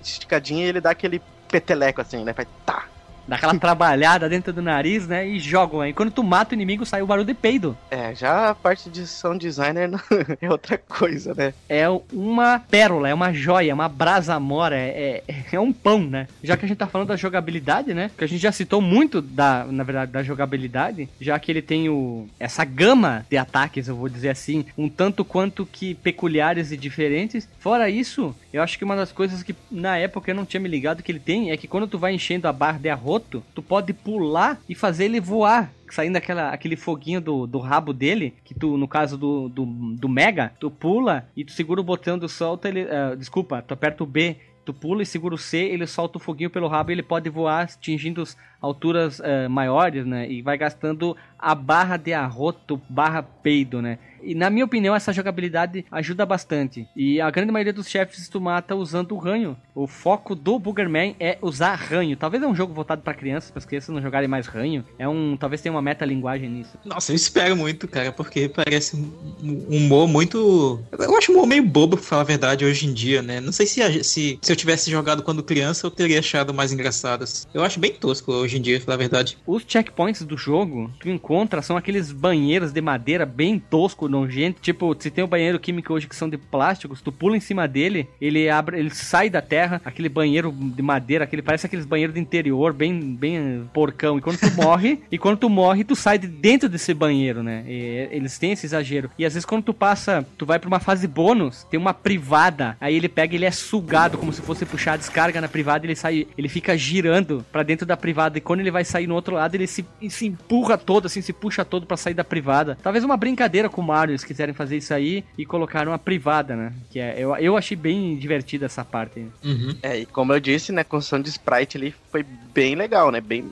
[0.00, 2.32] esticadinha e ele dá aquele peteleco assim, né?
[2.34, 2.88] Faz tá.
[3.28, 5.26] Dá aquela trabalhada dentro do nariz, né?
[5.26, 5.82] E joga.
[5.82, 7.76] Aí quando tu mata o inimigo, sai o barulho de peido.
[7.90, 10.00] É, já a parte de sound designer não-
[10.40, 11.52] é outra coisa, né?
[11.68, 16.00] É uma pérola, é uma joia, é uma brasa mora, é, é, é um pão,
[16.04, 16.28] né?
[16.42, 18.10] Já que a gente tá falando da jogabilidade, né?
[18.16, 21.88] Que a gente já citou muito da, na verdade, da jogabilidade, já que ele tem
[21.88, 26.76] o, essa gama de ataques, eu vou dizer assim, um tanto quanto que peculiares e
[26.76, 27.48] diferentes.
[27.58, 30.68] Fora isso, eu acho que uma das coisas que na época eu não tinha me
[30.68, 32.88] ligado que ele tem é que quando tu vai enchendo a barra de
[33.20, 38.34] tu pode pular e fazer ele voar saindo aquela, aquele foguinho do, do rabo dele,
[38.44, 42.18] que tu, no caso do, do, do Mega, tu pula e tu segura o botão
[42.18, 42.82] do solta, ele.
[42.82, 46.20] ah, desculpa, tu aperta o B, tu pula e segura o C, ele solta o
[46.20, 50.28] foguinho pelo rabo e ele pode voar atingindo as alturas ah, maiores, né?
[50.30, 53.98] E vai gastando a barra de arroto barra peido, né?
[54.22, 56.88] E na minha opinião, essa jogabilidade ajuda bastante.
[56.96, 59.56] E a grande maioria dos chefes tu mata usando o ranho.
[59.72, 62.16] O foco do Boogerman é usar ranho.
[62.16, 64.84] Talvez é um jogo voltado para crianças, para as crianças não jogarem mais ranho.
[64.98, 66.76] É um, talvez tenha uma metalinguagem nisso.
[66.84, 70.82] Nossa, eu espero muito, cara, porque parece um um humor muito.
[70.98, 73.40] Eu acho um humor meio bobo, pra falar a verdade, hoje em dia, né?
[73.40, 76.72] Não sei se, a- se, se eu tivesse jogado quando criança, eu teria achado mais
[76.72, 77.46] engraçadas.
[77.52, 79.36] Eu acho bem tosco hoje em dia, pra falar a verdade.
[79.46, 84.60] Os checkpoints do jogo, tu encontra, são aqueles banheiros de madeira bem tosco, nojento.
[84.62, 87.68] Tipo, se tem um banheiro químico hoje que são de plásticos, tu pula em cima
[87.68, 92.14] dele, ele abre, ele sai da terra, aquele banheiro de madeira, aquele parece aqueles banheiros
[92.14, 94.16] de interior, bem, bem eh, porcão.
[94.16, 97.62] E quando tu morre, e quando tu morre, tu sai de dentro desse banheiro, né?
[97.66, 99.10] E eles têm esse exagero.
[99.18, 102.76] E às vezes quando tu passa, tu vai pra uma fase bônus, tem uma privada,
[102.80, 105.96] aí ele pega, ele é sugado como se fosse puxar a descarga na privada, ele
[105.96, 109.34] sai, ele fica girando pra dentro da privada e quando ele vai sair no outro
[109.34, 112.78] lado, ele se, se empurra todo, assim, se puxa todo pra sair da privada.
[112.82, 116.54] Talvez uma brincadeira com o Mario, eles quiserem fazer isso aí e colocaram uma privada,
[116.54, 116.72] né?
[116.90, 119.26] Que é, eu, eu achei bem divertida essa parte.
[119.44, 119.76] Uhum.
[119.82, 123.20] É, e como eu disse, né, a construção de sprite ali foi bem legal, né?
[123.20, 123.44] Bem,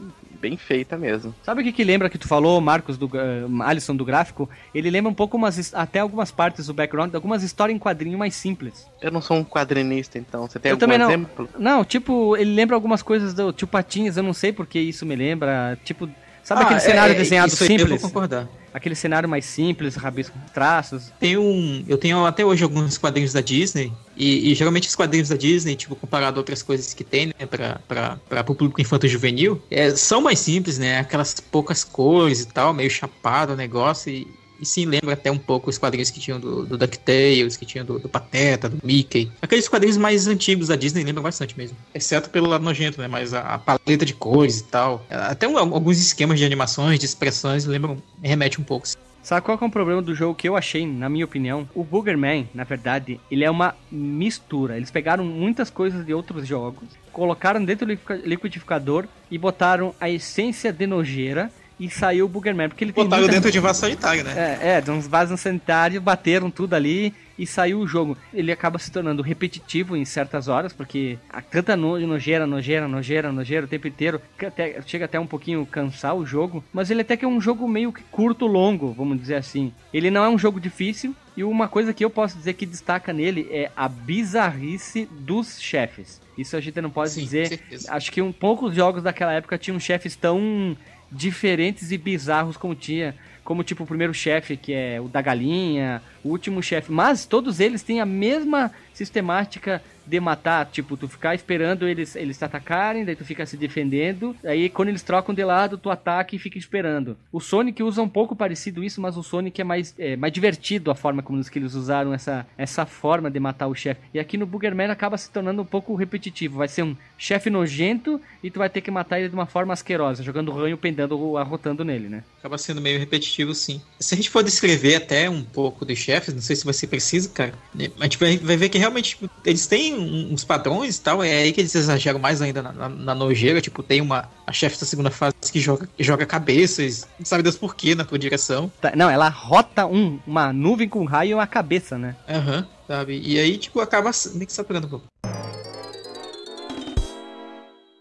[0.45, 1.35] bem feita mesmo.
[1.43, 4.49] Sabe o que, que lembra que tu falou, Marcos, do uh, Alisson do gráfico?
[4.75, 8.35] Ele lembra um pouco umas, até algumas partes do background, algumas histórias em quadrinho mais
[8.35, 8.87] simples.
[9.01, 10.47] Eu não sou um quadrinista, então.
[10.47, 11.09] Você tem Eu algum também não.
[11.09, 11.49] exemplo?
[11.59, 15.17] Não, tipo, ele lembra algumas coisas do tio Patinhas, eu não sei porque isso me
[15.17, 15.79] lembra.
[15.83, 16.09] Tipo,
[16.43, 18.01] sabe Ah, aquele é, cenário é, desenhado isso aí Eu simples?
[18.03, 18.47] vou concordar.
[18.75, 21.13] Aquele cenário mais simples, rabisco traços.
[21.21, 25.29] Tem um, eu tenho até hoje alguns quadrinhos da Disney, e, e geralmente os quadrinhos
[25.29, 28.81] da Disney, tipo, comparado a outras coisas que tem, né, pra, pra, pra, pro público
[28.81, 34.13] infanto-juvenil, é, são mais simples, né, aquelas poucas cores e tal, meio chapado o negócio,
[34.13, 34.27] e,
[34.61, 37.85] e sim, lembra até um pouco os quadrinhos que tinham do, do DuckTales, que tinham
[37.85, 39.31] do, do Pateta, do Mickey.
[39.43, 41.77] Aqueles quadrinhos mais antigos da Disney lembram bastante mesmo.
[41.95, 45.59] Exceto pelo lado nojento, né, mas a, a paleta de cores e tal, até um-
[45.59, 48.87] alguns esquemas de animações, de expressões, lembram, remete um pouco.
[49.23, 51.67] Sabe qual que é o problema do jogo que eu achei, na minha opinião?
[51.75, 54.77] O Boogerman, na verdade, ele é uma mistura.
[54.77, 60.11] Eles pegaram muitas coisas de outros jogos, colocaram dentro do liquidifica- liquidificador e botaram a
[60.11, 62.69] essência de nojeira e saiu o Boogerman.
[62.69, 64.59] Porque ele tem Botaram muita- dentro de vaso sanitário, né?
[64.63, 68.17] É, é, de uns vasos sanitários, bateram tudo ali e saiu o jogo.
[68.33, 73.33] Ele acaba se tornando repetitivo em certas horas, porque a tanta no- nojeira, nojeira, nojeira,
[73.33, 77.01] nojeira o tempo inteiro, que até, chega até um pouquinho cansar o jogo, mas ele
[77.01, 79.73] até que é um jogo meio que curto, longo, vamos dizer assim.
[79.93, 83.13] Ele não é um jogo difícil, e uma coisa que eu posso dizer que destaca
[83.13, 86.21] nele é a bizarrice dos chefes.
[86.37, 87.61] Isso a gente não pode Sim, dizer.
[87.89, 90.77] Acho que um, poucos jogos daquela época tinham chefes tão
[91.15, 93.15] diferentes e bizarros como tinha.
[93.43, 96.91] Como tipo o primeiro chefe, que é o da galinha, o último chefe.
[96.91, 102.37] Mas todos eles têm a mesma sistemática de matar, tipo, tu ficar esperando eles, eles
[102.37, 106.37] te atacarem, daí tu fica se defendendo, aí quando eles trocam de lado, tu ataca
[106.37, 107.17] e fica esperando.
[107.33, 110.91] O Sonic usa um pouco parecido isso, mas o Sonic é mais, é, mais divertido
[110.91, 114.01] a forma como eles usaram essa, essa forma de matar o chefe.
[114.13, 118.21] E aqui no Boogerman acaba se tornando um pouco repetitivo, vai ser um chefe nojento
[118.43, 121.39] e tu vai ter que matar ele de uma forma asquerosa, jogando ranho, pendendo ou
[121.39, 122.23] arrotando nele, né?
[122.39, 123.81] Acaba sendo meio repetitivo, sim.
[123.99, 126.87] Se a gente for descrever até um pouco dos chefes, não sei se vai ser
[126.87, 131.01] preciso, cara, né, a gente vai, ver que realmente tipo, eles têm uns padrões e
[131.01, 134.29] tal, é aí que eles exageram mais ainda na, na, na nojeira, tipo, tem uma,
[134.47, 138.05] a chefe da segunda fase que joga, joga cabeças, não sabe Deus por quê na
[138.05, 138.71] tua direção.
[138.81, 142.17] Tá, não, ela rota um, uma nuvem com raio e uma cabeça, né?
[142.29, 143.21] Aham, uhum, sabe?
[143.25, 145.07] E aí, tipo, acaba meio que se pegando um pouco.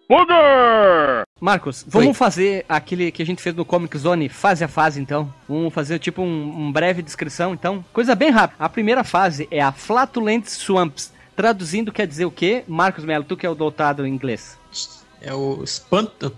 [0.10, 1.26] Booger!
[1.44, 2.14] Marcos, vamos Oi.
[2.14, 5.34] fazer aquele que a gente fez no Comic Zone fase a fase, então.
[5.46, 7.84] Vamos fazer tipo um, um breve descrição, então.
[7.92, 8.64] Coisa bem rápida.
[8.64, 11.12] A primeira fase é a Flatulent Swamps.
[11.36, 12.64] Traduzindo quer dizer o quê?
[12.66, 14.58] Marcos Melo, tu que é o doutado em inglês.
[15.20, 15.86] É os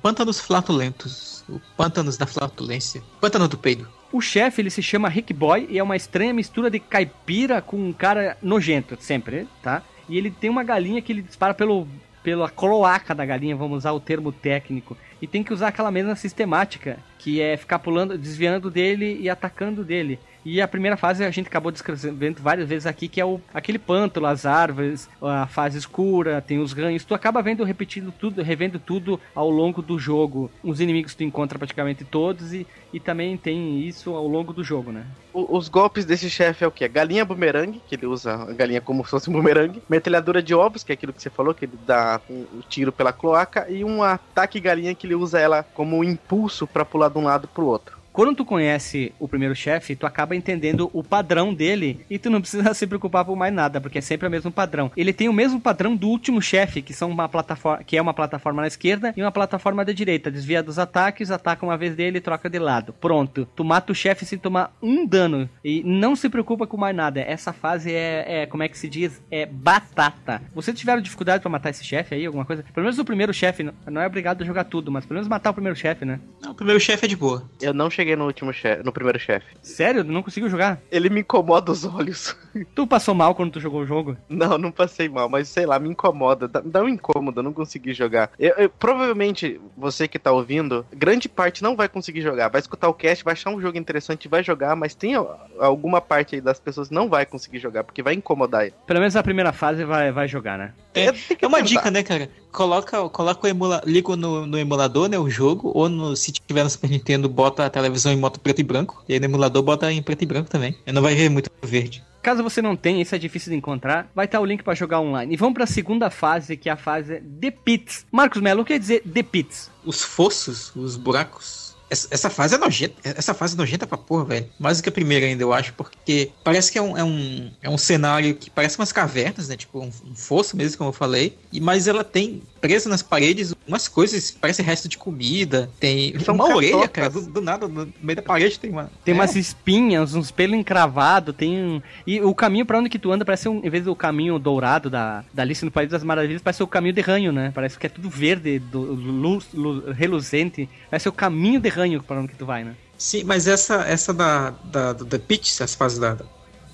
[0.01, 1.43] pântanos flatulentos.
[1.47, 3.03] O pântanos da flatulência.
[3.21, 3.87] Pântano do peido.
[4.11, 7.77] O chefe, ele se chama Rick Boy e é uma estranha mistura de caipira com
[7.77, 9.83] um cara nojento, sempre, tá?
[10.09, 11.87] E ele tem uma galinha que ele dispara pelo
[12.25, 14.97] pela cloaca da galinha, vamos usar o termo técnico.
[15.21, 19.83] E tem que usar aquela mesma sistemática, que é ficar pulando, desviando dele e atacando
[19.83, 20.19] dele.
[20.45, 23.79] E a primeira fase a gente acabou descrevendo várias vezes aqui, que é o, aquele
[23.79, 27.03] pântano, as árvores, a fase escura, tem os ganhos.
[27.03, 30.51] Tu acaba vendo repetindo tudo, revendo tudo ao longo do jogo.
[30.63, 34.91] Os inimigos tu encontra praticamente todos e, e também tem isso ao longo do jogo,
[34.91, 35.07] né?
[35.33, 36.87] O, os golpes desse chefe é o que?
[36.87, 39.81] Galinha bumerangue, que ele usa a galinha como se fosse um bumerangue.
[39.89, 42.91] Metralhadora de ovos, que é aquilo que você falou, que ele dá um, um tiro
[42.91, 43.65] pela cloaca.
[43.67, 47.23] E um ataque galinha que ele usa ela como um impulso para pular de um
[47.23, 48.04] lado pro outro.
[48.15, 52.39] Quando tu conhece o primeiro chefe, tu acaba entendendo o padrão dele e tu não
[52.39, 54.89] precisa se preocupar por mais nada, porque é sempre o mesmo padrão.
[54.95, 58.13] Ele tem o mesmo padrão do último chefe, que são uma plataforma, que é uma
[58.13, 60.31] plataforma na esquerda e uma plataforma da direita.
[60.31, 62.93] Desvia dos ataques, ataca uma vez dele e troca de lado.
[62.93, 63.45] Pronto.
[63.53, 67.19] Tu mata o chefe sem tomar um dano e não se preocupa com mais nada.
[67.19, 69.21] Essa fase é, é como é que se diz?
[69.29, 70.41] É batata.
[70.53, 72.63] Vocês tiveram dificuldade para matar esse chefe aí, alguma coisa?
[72.73, 75.49] Pelo menos o primeiro chefe, não é obrigado a jogar tudo, mas pelo menos matar
[75.49, 76.21] o primeiro chefe, né?
[76.41, 77.43] Não, o primeiro chefe é de boa.
[77.61, 79.47] Eu não cheguei cheguei no último chefe, no primeiro chefe.
[79.63, 80.03] Sério?
[80.03, 80.79] Não conseguiu jogar?
[80.91, 82.37] Ele me incomoda os olhos.
[82.73, 84.15] Tu passou mal quando tu jogou o jogo?
[84.29, 86.47] Não, não passei mal, mas sei lá, me incomoda.
[86.47, 88.31] Dá, dá um incômodo, eu não consegui jogar.
[88.39, 92.47] Eu, eu, provavelmente, você que tá ouvindo, grande parte não vai conseguir jogar.
[92.49, 95.15] Vai escutar o cast, vai achar um jogo interessante, vai jogar, mas tem
[95.59, 98.75] alguma parte aí das pessoas que não vai conseguir jogar, porque vai incomodar ele.
[98.87, 100.73] Pelo menos a primeira fase vai, vai jogar, né?
[100.93, 101.61] É, é uma tentar.
[101.61, 102.29] dica, né, cara?
[102.55, 106.63] Coloca, coloca o emula, liga no, no emulador, né, o jogo, ou no, se tiver
[106.63, 109.61] no Super Nintendo, bota a televisão em moto preto e branco, e aí no emulador
[109.61, 110.73] bota em preto e branco também.
[110.87, 112.01] Não vai ver muito verde.
[112.23, 115.01] Caso você não tenha, isso é difícil de encontrar, vai estar o link para jogar
[115.01, 115.33] online.
[115.33, 118.05] E vamos para a segunda fase, que é a fase The Pits.
[118.09, 119.69] Marcos Melo, o que quer dizer The Pits?
[119.85, 121.64] Os fossos, os buracos.
[122.11, 122.95] Essa fase é nojenta.
[123.03, 124.49] Essa fase é nojenta pra porra, velho.
[124.59, 127.51] Mais do que a primeira ainda, eu acho, porque parece que é um, é um,
[127.61, 129.55] é um cenário que parece umas cavernas, né?
[129.55, 131.37] Tipo, um, um fosso mesmo, como eu falei.
[131.51, 135.69] E, mas ela tem presa nas paredes umas coisas, parece resto de comida.
[135.79, 137.09] Tem São uma orelha, cara.
[137.09, 138.91] Do, do, nada, no meio da parede tem uma.
[139.03, 139.17] Tem é.
[139.17, 141.81] umas espinhas, uns pelos encravados, tem um.
[142.05, 143.63] E o caminho pra onde que tu anda parece um.
[143.63, 146.93] Em vez do caminho dourado da, da Alice no País das Maravilhas, parece o caminho
[146.93, 147.51] de ranho, né?
[147.53, 150.67] Parece que é tudo verde, do, luz, luz, reluzente.
[150.89, 152.75] Parece o caminho de ranho pra onde que tu vai, né?
[152.97, 156.17] Sim, mas essa, essa da, da, The Pitch, essa fase da,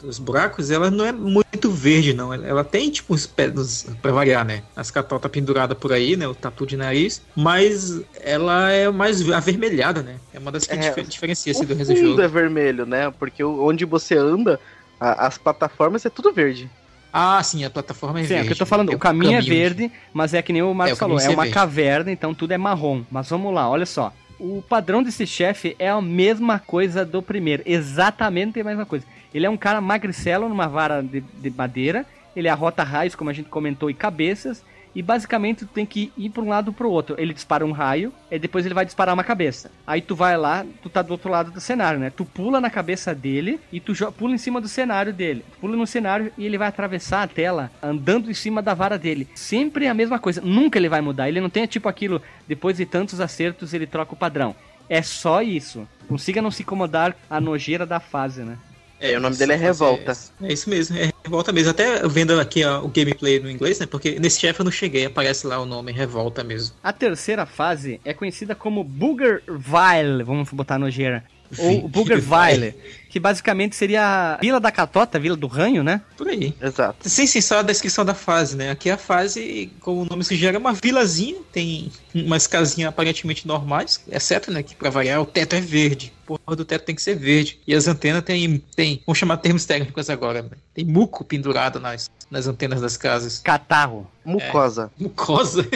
[0.01, 2.33] dos buracos, ela não é muito verde, não.
[2.33, 4.63] Ela tem, tipo, uns pelos pra variar, né?
[4.75, 6.27] As catota pendurada por aí, né?
[6.27, 7.21] O tatu de nariz.
[7.35, 10.15] Mas ela é mais avermelhada, né?
[10.33, 12.21] É uma das que é, diferencia assim, do resto do jogo.
[12.21, 13.11] é vermelho, né?
[13.17, 14.59] Porque onde você anda,
[14.99, 16.69] a, as plataformas é tudo verde.
[17.13, 18.43] Ah, sim, a plataforma é sim, verde.
[18.43, 20.53] Sim, é o que eu tô falando, o caminho, caminho, é verde, mas é que
[20.53, 21.53] nem o Marcos é, falou, é uma verde.
[21.53, 23.03] caverna, então tudo é marrom.
[23.11, 24.13] Mas vamos lá, olha só.
[24.39, 29.05] O padrão desse chefe é a mesma coisa do primeiro, exatamente a mesma coisa.
[29.33, 32.05] Ele é um cara magricelo numa vara de, de madeira.
[32.35, 34.63] Ele arrota raios, como a gente comentou, e cabeças.
[34.93, 37.15] E basicamente tu tem que ir para um lado para o outro.
[37.17, 39.71] Ele dispara um raio, e depois ele vai disparar uma cabeça.
[39.87, 42.09] Aí tu vai lá, tu tá do outro lado do cenário, né?
[42.09, 45.45] Tu pula na cabeça dele e tu pula em cima do cenário dele.
[45.53, 48.97] Tu pula no cenário e ele vai atravessar a tela andando em cima da vara
[48.97, 49.29] dele.
[49.33, 50.41] Sempre a mesma coisa.
[50.41, 51.29] Nunca ele vai mudar.
[51.29, 54.53] Ele não tem tipo aquilo, depois de tantos acertos ele troca o padrão.
[54.89, 55.87] É só isso.
[56.09, 58.57] Consiga não se incomodar a nojeira da fase, né?
[59.01, 60.11] É, o nome dele é Revolta.
[60.41, 61.71] É, é, isso mesmo, é revolta mesmo.
[61.71, 63.87] Até vendo aqui ó, o gameplay no inglês, né?
[63.87, 66.75] Porque nesse chefe eu não cheguei, aparece lá o nome revolta mesmo.
[66.83, 71.23] A terceira fase é conhecida como Boogerville, vamos botar nojeira.
[71.57, 72.75] Ou Boogerville,
[73.09, 76.01] que basicamente seria a Vila da Catota, Vila do Ranho, né?
[76.17, 76.53] Por aí.
[76.61, 77.09] Exato.
[77.09, 78.71] Sim, sim, só a descrição da fase, né?
[78.71, 84.01] Aqui a fase, como o nome sugere, é uma vilazinha, tem umas casinhas aparentemente normais,
[84.09, 86.13] exceto, né, que pra variar o teto é verde.
[86.25, 87.59] Porra do teto tem que ser verde.
[87.67, 90.49] E as antenas tem, tem vamos chamar termos técnicos agora, né?
[90.73, 93.39] tem muco pendurado nas, nas antenas das casas.
[93.39, 94.07] Catarro.
[94.23, 94.91] Mucosa.
[94.97, 95.67] Mucosa.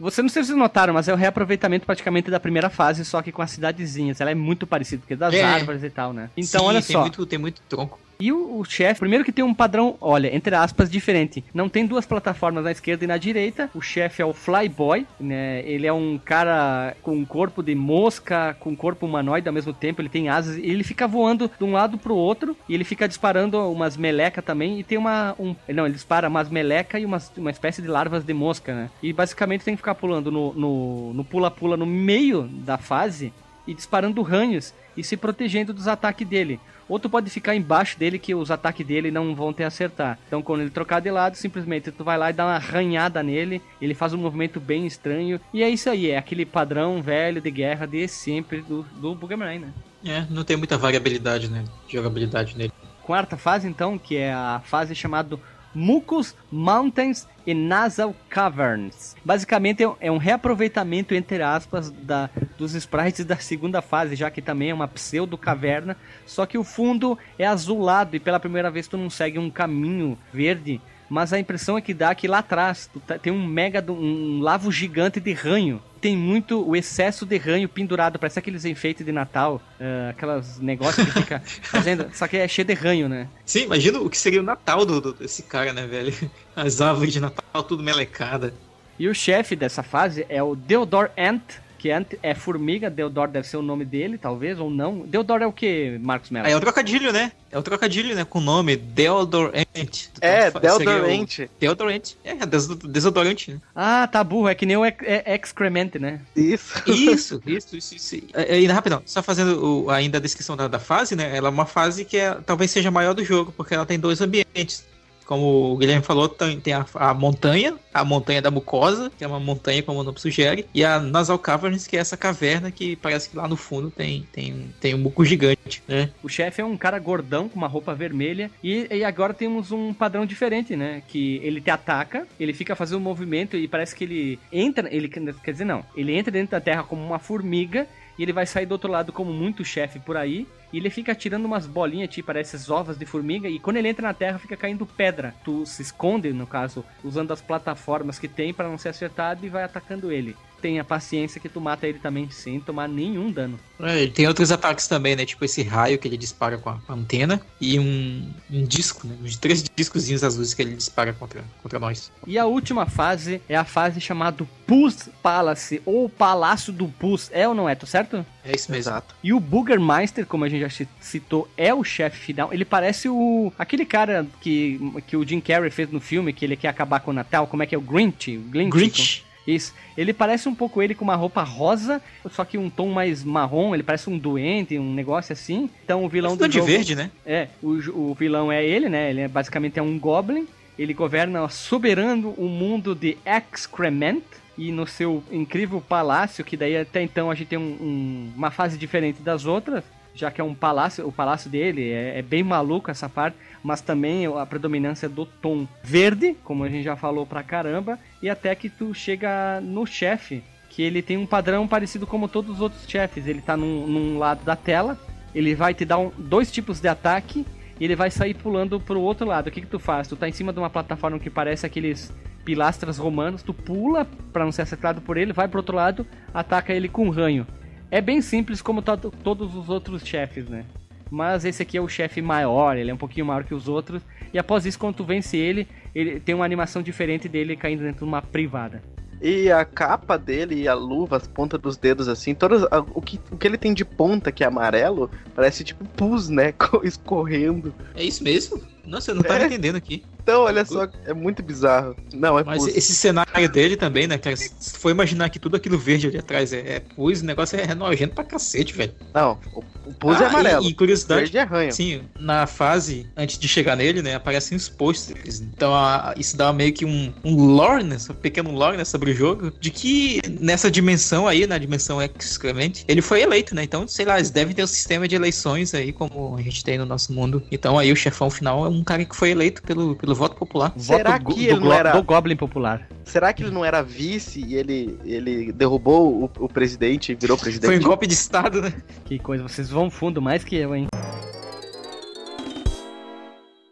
[0.00, 3.20] Você não sei se vocês notaram, mas é o reaproveitamento praticamente da primeira fase, só
[3.20, 4.18] que com as cidadezinhas.
[4.18, 5.42] Ela é muito parecida, porque das É.
[5.44, 6.30] árvores e tal, né?
[6.34, 7.00] Então, Sim, olha tem só.
[7.02, 8.00] Muito, tem muito tronco.
[8.20, 11.42] E o, o chefe, primeiro que tem um padrão, olha, entre aspas, diferente.
[11.54, 13.70] Não tem duas plataformas na esquerda e na direita.
[13.74, 15.62] O chefe é o Flyboy, né?
[15.64, 19.72] Ele é um cara com um corpo de mosca, com um corpo humanoide ao mesmo
[19.72, 20.00] tempo.
[20.02, 22.56] Ele tem asas e ele fica voando de um lado pro outro.
[22.68, 24.78] E ele fica disparando umas meleca também.
[24.78, 25.34] E tem uma.
[25.38, 28.90] Um, não, ele dispara umas meleca e umas, uma espécie de larvas de mosca, né?
[29.02, 33.32] E basicamente tem que ficar pulando no no- no pula-pula no meio da fase
[33.70, 36.58] e disparando ranhos e se protegendo dos ataques dele.
[36.88, 40.18] Ou tu pode ficar embaixo dele que os ataques dele não vão te acertar.
[40.26, 43.62] Então quando ele trocar de lado, simplesmente tu vai lá e dá uma arranhada nele,
[43.80, 45.40] ele faz um movimento bem estranho.
[45.54, 49.60] E é isso aí, é aquele padrão velho de guerra de sempre do, do Boomerang,
[49.60, 49.72] né?
[50.04, 51.64] É, não tem muita variabilidade, né?
[51.88, 52.72] Jogabilidade nele.
[53.04, 55.38] Quarta fase então, que é a fase chamada
[55.74, 59.16] Mucus Mountains e Nasal Caverns.
[59.24, 62.28] Basicamente é- é um reaproveitamento, entre aspas, da,
[62.58, 66.64] dos sprites da segunda fase, já que também é uma pseudo caverna, só que o
[66.64, 71.38] fundo é azulado e pela primeira vez tu não segue um caminho verde, mas a
[71.40, 75.32] impressão é que dá que lá atrás tá- tem um mega, um lavo gigante de
[75.32, 75.82] ranho.
[76.00, 81.06] Tem muito o excesso de ranho pendurado, parece aqueles enfeites de Natal, ah, aquelas negócios
[81.06, 83.28] que fica fazendo, só que é cheio de ranho, né?
[83.44, 86.14] Sim, imagina o que seria o Natal do, do- desse cara, né, velho?
[86.56, 88.54] As árvores de Natal, tudo melecada.
[88.98, 91.42] E o chefe dessa fase é o Deodor Ant,
[91.80, 94.98] que Ant é formiga, Deodor deve ser o nome dele, talvez, ou não.
[95.06, 96.46] Deodor é o que, Marcos Mello?
[96.46, 97.32] Aí é o trocadilho, né?
[97.50, 98.24] É o trocadilho, né?
[98.24, 100.08] Com o nome Deodorant.
[100.20, 101.48] É, seria o- Deodorant.
[101.58, 102.02] Deodorant.
[102.22, 103.60] É, des- desodorante, né?
[103.74, 106.20] Ah, tá burro, é que nem o ex- é excrement, né?
[106.36, 106.82] Isso.
[106.86, 108.14] Isso, isso, isso, isso.
[108.16, 111.34] E, e rapidão, só fazendo o- ainda a descrição da, da fase, né?
[111.34, 113.98] Ela é uma fase que é, talvez seja a maior do jogo, porque ela tem
[113.98, 114.84] dois ambientes.
[115.30, 119.28] Como o Guilherme falou, tem, tem a, a montanha, a montanha da mucosa, que é
[119.28, 122.96] uma montanha, como o nome sugere, e a Nasal Caverns, que é essa caverna que
[122.96, 126.10] parece que lá no fundo tem, tem, tem um muco gigante, né?
[126.20, 129.94] O chefe é um cara gordão com uma roupa vermelha e, e agora temos um
[129.94, 131.00] padrão diferente, né?
[131.06, 135.08] Que ele te ataca, ele fica fazendo um movimento e parece que ele entra, ele
[135.08, 137.86] quer dizer não, ele entra dentro da terra como uma formiga
[138.20, 140.46] e ele vai sair do outro lado como muito chefe por aí.
[140.70, 143.48] E ele fica tirando umas bolinhas, tipo, parece ovas de formiga.
[143.48, 145.34] E quando ele entra na terra, fica caindo pedra.
[145.42, 149.48] Tu se esconde, no caso, usando as plataformas que tem para não ser acertado e
[149.48, 150.36] vai atacando ele.
[150.60, 153.58] Tenha paciência que tu mata ele também sem tomar nenhum dano.
[153.80, 155.24] É, ele tem outros ataques também, né?
[155.24, 159.06] Tipo esse raio que ele dispara com a com a antena e um, um disco,
[159.06, 159.14] né?
[159.22, 162.10] Uns três discozinhos azuis que ele dispara contra, contra nós.
[162.26, 167.28] E a última fase é a fase chamada Pus Palace, ou Palácio do Pus.
[167.32, 168.24] É ou não é, tô certo?
[168.44, 168.90] É isso mesmo.
[168.90, 169.14] Exato.
[169.22, 172.52] E o Boogermeister, como a gente já ci- citou, é o chefe final.
[172.52, 173.52] Ele parece o.
[173.58, 177.10] aquele cara que, que o Jim Carrey fez no filme, que ele quer acabar com
[177.10, 177.46] o Natal.
[177.46, 177.78] Como é que é?
[177.78, 178.36] O Grinch?
[178.36, 178.70] O Grinch.
[178.70, 179.24] Grinch.
[179.46, 179.74] Isso.
[179.96, 182.00] Ele parece um pouco ele com uma roupa rosa,
[182.30, 183.74] só que um tom mais marrom.
[183.74, 185.68] Ele parece um doente, um negócio assim.
[185.84, 186.66] Então o vilão do de jogo...
[186.66, 187.10] verde, né?
[187.24, 189.10] É, o, o vilão é ele, né?
[189.10, 190.46] Ele é basicamente é um goblin.
[190.78, 194.20] Ele governa soberano o mundo de excrement.
[194.58, 198.50] E no seu incrível palácio, que daí até então a gente tem um- um- uma
[198.50, 199.82] fase diferente das outras,
[200.14, 203.80] já que é um palácio, o palácio dele é, é bem maluco essa parte, mas
[203.80, 208.54] também a predominância do tom verde, como a gente já falou pra caramba, e até
[208.54, 212.84] que tu chega no chefe, que ele tem um padrão parecido como todos os outros
[212.88, 213.26] chefes.
[213.26, 214.98] Ele tá num, num lado da tela,
[215.34, 217.44] ele vai te dar um- dois tipos de ataque
[217.78, 219.48] e ele vai sair pulando pro outro lado.
[219.48, 220.06] O que que tu faz?
[220.08, 222.12] Tu tá em cima de uma plataforma que parece aqueles
[222.44, 226.72] pilastras romanos, tu pula pra não ser acertado por ele, vai pro outro lado, ataca
[226.72, 227.46] ele com um ranho.
[227.90, 230.64] É bem simples como to- todos os outros chefes, né?
[231.10, 234.00] Mas esse aqui é o chefe maior, ele é um pouquinho maior que os outros.
[234.32, 237.98] E após isso, quando tu vence ele, ele tem uma animação diferente dele caindo dentro
[237.98, 238.80] de uma privada.
[239.20, 243.02] E a capa dele e a luva, as pontas dos dedos assim, todas, a- o,
[243.02, 246.52] que, o que ele tem de ponta, que é amarelo, parece tipo pus, né?
[246.56, 247.74] co- Escorrendo.
[247.96, 248.62] É isso mesmo?
[248.86, 249.46] Nossa, eu não tava É.
[249.46, 250.04] entendendo aqui.
[250.30, 251.96] Então, olha só, é muito bizarro.
[252.14, 252.76] Não, é Mas pus.
[252.76, 254.36] esse cenário dele também, né, cara?
[254.36, 257.74] Se for imaginar que tudo aquilo verde ali atrás é, é pus, o negócio é
[257.74, 258.94] nojento pra cacete, velho.
[259.12, 260.64] Não, o, pulse é Ah, amarelo.
[260.64, 261.72] E, e curiosidade, Verde é ranho.
[261.72, 265.40] Sim, na fase, antes de chegar nele, né, aparecem os posters.
[265.40, 269.10] Então a- isso dá meio que um, um lore, né, um pequeno lore né, sobre
[269.10, 273.62] o jogo, de que nessa dimensão aí, na dimensão excrement, ele foi eleito, né?
[273.64, 276.78] Então, sei lá, eles devem ter um sistema de eleições aí, como a gente tem
[276.78, 277.42] no nosso mundo.
[277.50, 280.72] Então aí o chefão final é um cara que foi eleito pelo, pelo voto popular.
[280.76, 282.86] Será Voto que do, ele não era- do Goblin Popular.
[283.04, 287.36] Será que ele não era vice e ele, ele derrubou o, o presidente e virou
[287.38, 287.70] presidente?
[287.70, 288.72] Foi um golpe de estado, né?
[289.04, 290.86] Que coisa, vocês vão fundo mais que eu, hein?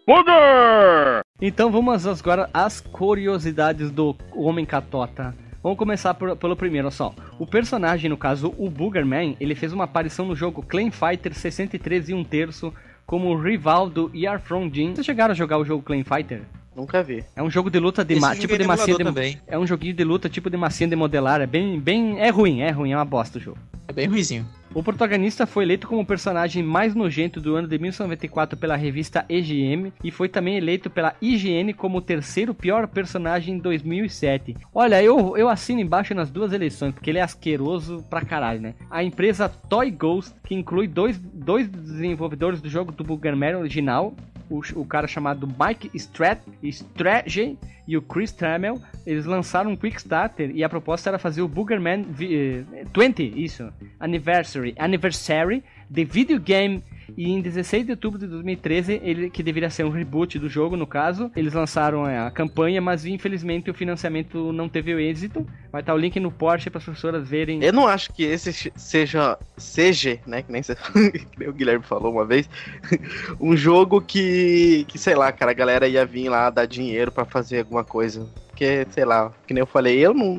[0.07, 1.21] Booger!
[1.41, 5.35] Então vamos agora às curiosidades do Homem Catota.
[5.63, 7.15] Vamos começar por- pelo primeiro, olha só.
[7.39, 12.09] O personagem, no caso o Boogerman, ele fez uma aparição no jogo Claim Fighter 63
[12.09, 12.73] e 1 terço
[13.09, 14.95] como rival do Yarfron Jin.
[14.95, 16.43] Vocês chegaram a jogar o jogo Claim Fighter?
[16.77, 17.25] Nunca vi.
[17.35, 19.41] É um jogo de luta de ma tipo é de massinha de também.
[19.47, 22.61] É um joguinho de luta tipo de massinha de modelar, é bem bem é ruim,
[22.61, 23.59] é ruim, é uma bosta o jogo.
[23.89, 24.47] É bem ruizinho.
[24.79, 29.25] O protagonista foi eleito como o personagem mais nojento do ano de 1994 pela revista
[29.29, 34.57] EGM e foi também eleito pela IGN como o terceiro pior personagem em 2007.
[34.73, 38.75] Olha, eu, eu assino embaixo nas duas eleições, porque ele é asqueroso pra caralho, né?
[38.89, 44.15] A empresa Toy Ghost, que inclui dois, dois desenvolvedores do jogo do Boogerman original,
[44.51, 50.63] o, o cara chamado Mike Strage e o Chris Trammell, eles lançaram um Quickstarter e
[50.63, 56.83] a proposta era fazer o Boogerman vi- eh, 20, isso, Anniversary, Anniversary, de videogame.
[57.17, 60.77] E em 16 de outubro de 2013, ele que deveria ser um reboot do jogo,
[60.77, 65.47] no caso, eles lançaram é, a campanha, mas infelizmente o financiamento não teve o êxito.
[65.71, 67.63] Vai estar o link no Porsche para as pessoas verem.
[67.63, 70.43] Eu não acho que esse seja CG, né?
[70.49, 72.49] Que nem, o Guilherme falou uma vez.
[73.41, 77.25] um jogo que, que, sei lá, cara, a galera ia vir lá dar dinheiro pra
[77.25, 78.27] fazer alguma coisa.
[78.59, 80.35] Porque, sei lá, que nem eu falei, eu não,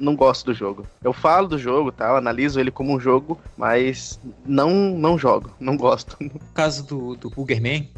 [0.00, 0.86] não, gosto do jogo.
[1.04, 5.76] Eu falo do jogo, tal, analiso ele como um jogo, mas não, não jogo, não
[5.76, 6.16] gosto.
[6.28, 7.88] No caso do, do Boogerman,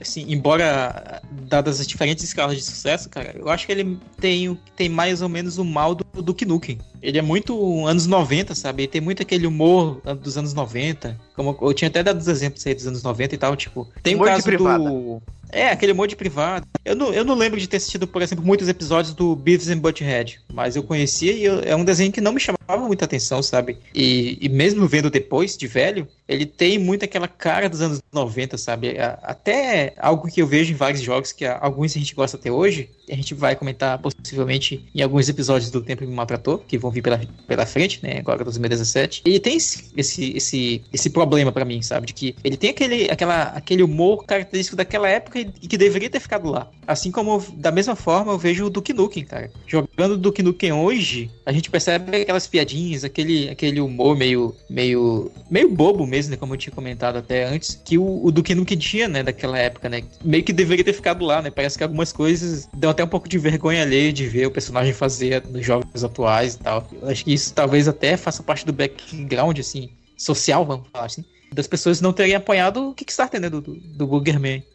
[0.00, 4.58] assim, embora dadas as diferentes escalas de sucesso, cara, eu acho que ele tem, o-
[4.76, 6.78] tem mais ou menos o mal do Duke Nukem.
[7.02, 8.82] Ele é muito anos 90, sabe?
[8.82, 11.16] Ele tem muito aquele humor dos anos 90.
[11.34, 14.14] Como eu tinha até dado os exemplos aí dos anos 90 e tal, tipo, tem
[14.14, 15.22] o Humor de caso do
[15.52, 16.66] é, aquele humor de privado.
[16.84, 19.78] Eu não, eu não lembro de ter assistido, por exemplo, muitos episódios do Beavis and
[19.78, 23.42] Butthead, mas eu conhecia e eu- é um desenho que não me chamava muita atenção,
[23.42, 23.78] sabe?
[23.94, 28.56] E, e mesmo vendo depois, de velho, ele tem muito aquela cara dos anos 90,
[28.56, 28.96] sabe?
[29.22, 32.88] Até algo que eu vejo em vários jogos, que alguns a gente gosta até hoje,
[33.10, 37.02] a gente vai comentar possivelmente em alguns episódios do Tempo Me Maltratou, que vão vir
[37.02, 38.18] pela, pela frente, né?
[38.18, 39.22] Agora 2017.
[39.24, 42.06] E tem esse, esse, esse, esse problema pra mim, sabe?
[42.06, 46.20] De que ele tem aquele, aquela, aquele humor característico daquela época e, que deveria ter
[46.20, 46.70] ficado lá.
[46.86, 49.50] Assim como, da mesma forma, eu vejo o Duke Nukem, cara.
[49.66, 55.68] Jogando Duke Nukem hoje, a gente percebe aquelas piadinhas, aquele, aquele humor meio, meio, meio
[55.70, 56.36] bobo mesmo, né?
[56.36, 59.22] Como eu tinha comentado até antes, que o, o Duke Nukem tinha, né?
[59.22, 60.02] Daquela época, né?
[60.24, 61.50] Meio que deveria ter ficado lá, né?
[61.50, 64.92] Parece que algumas coisas dão até um pouco de vergonha alheia de ver o personagem
[64.92, 66.86] fazer nos jogos atuais e tal.
[67.00, 71.24] Eu acho que isso talvez até faça parte do background, assim, social, vamos falar assim,
[71.52, 73.50] das pessoas não terem apoiado o Kickstarter, né?
[73.50, 74.22] Do, do, do.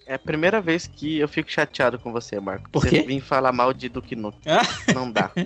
[0.07, 2.69] É a primeira vez que eu fico chateado com você, Marco.
[2.69, 3.01] Por você quê?
[3.01, 4.39] vir falar mal de Duke Nukem.
[4.45, 4.61] Ah.
[4.93, 5.31] Não dá.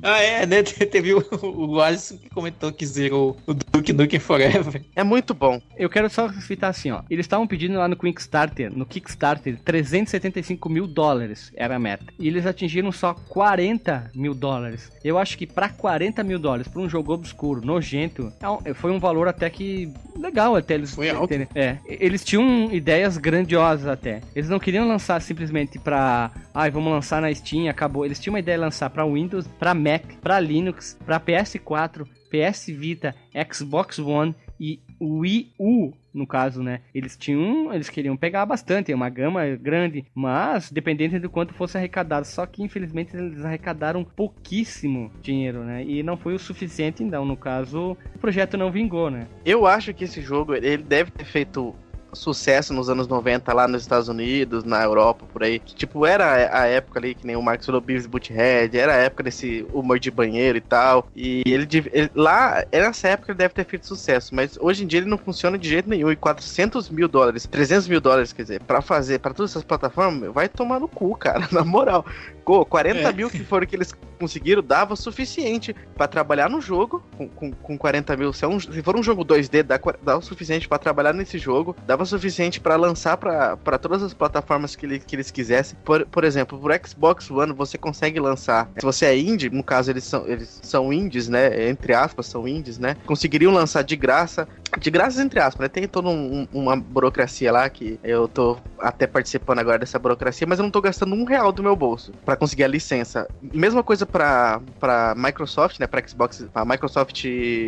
[0.00, 0.62] Ah, é, né?
[0.62, 4.82] Teve o, o Alisson que comentou que zerou o Duke Nukem Forever.
[4.94, 5.60] É muito bom.
[5.76, 7.02] Eu quero só citar assim, ó.
[7.10, 12.04] Eles estavam pedindo lá no Kickstarter, no Kickstarter, 375 mil dólares era a meta.
[12.18, 14.90] E eles atingiram só 40 mil dólares.
[15.02, 18.32] Eu acho que pra 40 mil dólares, pra um jogo obscuro, nojento,
[18.64, 21.26] é foi um valor até que legal até eles Foi alto.
[21.28, 23.16] terem- É, eles tinham ideias
[23.48, 24.20] grandiosas até.
[24.36, 28.04] Eles não queriam lançar simplesmente pra, ai, vamos lançar na Steam, acabou.
[28.04, 32.66] Eles tinham uma ideia de lançar pra Windows, pra Mac, pra Linux, pra PS4, PS
[32.68, 33.14] Vita,
[33.50, 36.80] Xbox One e Wii U, no caso, né?
[36.92, 42.26] Eles tinham, eles queriam pegar bastante, uma gama grande, mas dependente do quanto fosse arrecadado.
[42.26, 45.84] Só que infelizmente eles arrecadaram pouquíssimo dinheiro, né?
[45.84, 49.26] E não foi o suficiente, então, no caso, o projeto não vingou, né?
[49.44, 51.74] Eu acho que esse jogo ele deve ter feito
[52.12, 55.58] sucesso nos anos 90 lá nos Estados Unidos, na Europa, por aí.
[55.60, 59.22] Tipo, era a época ali que nem o Marcos falou, Beavis Butthead, era a época
[59.22, 61.08] desse humor de banheiro e tal.
[61.14, 65.00] E ele, ele- lá, nessa época ele deve ter feito sucesso, mas hoje em dia
[65.00, 66.10] ele não funciona de jeito nenhum.
[66.10, 70.32] E 400 mil dólares, 300 mil dólares, quer dizer, pra fazer pra todas essas plataformas,
[70.32, 72.04] vai tomar no cu, cara, na moral.
[72.48, 73.12] Pô, 40 É.
[73.12, 77.02] mil que foram que eles conseguiram, dava o suficiente pra trabalhar no jogo.
[77.14, 80.16] Com, com, com 40 mil, se, é um- se for um jogo 2D, dá, dá
[80.16, 81.76] o suficiente pra trabalhar nesse jogo.
[81.86, 85.76] Dava o suficiente pra lançar pra pra todas as plataformas que, ele- que eles quisessem.
[85.84, 88.70] Por, por exemplo, pro Xbox One você consegue lançar.
[88.78, 91.68] Se você é indie, no caso eles são, eles são indies, né?
[91.68, 92.96] Entre aspas, são indies, né?
[93.04, 94.48] Conseguiriam lançar de graça.
[94.80, 95.68] De graça, entre aspas, né?
[95.68, 100.46] Tem toda um- um- uma burocracia lá que eu tô até participando agora dessa burocracia,
[100.46, 103.28] mas eu não tô gastando um real do meu bolso pra conseguir a licença.
[103.42, 105.86] Mesma coisa pra, pra Microsoft, né?
[105.86, 107.24] Pra Xbox, pra Microsoft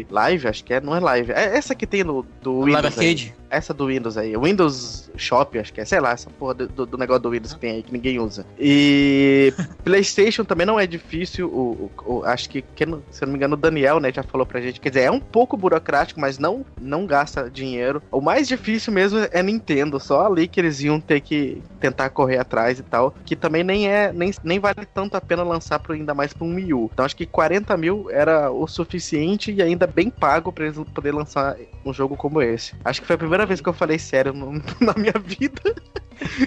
[0.08, 1.32] Live, acho que é, não é Live.
[1.32, 2.98] É essa que tem no do Live Windows.
[2.98, 3.08] aí.
[3.10, 3.39] Arcade.
[3.51, 4.36] Essa do Windows aí.
[4.36, 5.84] Windows Shop, acho que é.
[5.84, 8.46] Sei lá, essa porra do, do- negócio do Windows que tem aí que ninguém usa.
[8.59, 9.53] E
[9.84, 11.48] PlayStation também não é difícil.
[11.48, 14.22] O, o- o- acho que, que se eu não me engano, o Daniel, né, já
[14.22, 14.80] falou pra gente.
[14.80, 18.03] Quer dizer, é um pouco burocrático, mas não, não gasta dinheiro.
[18.11, 19.98] O mais difícil mesmo é Nintendo.
[19.98, 23.14] Só ali que eles iam ter que tentar correr atrás e tal.
[23.24, 24.12] Que também nem é.
[24.12, 26.90] Nem, nem vale tanto a pena lançar pro, ainda mais pra um Wii U.
[26.92, 31.12] Então acho que 40 mil era o suficiente e ainda bem pago pra eles poder
[31.12, 32.74] lançar um jogo como esse.
[32.84, 35.61] Acho que foi a primeira vez que eu falei sério no- na minha vida.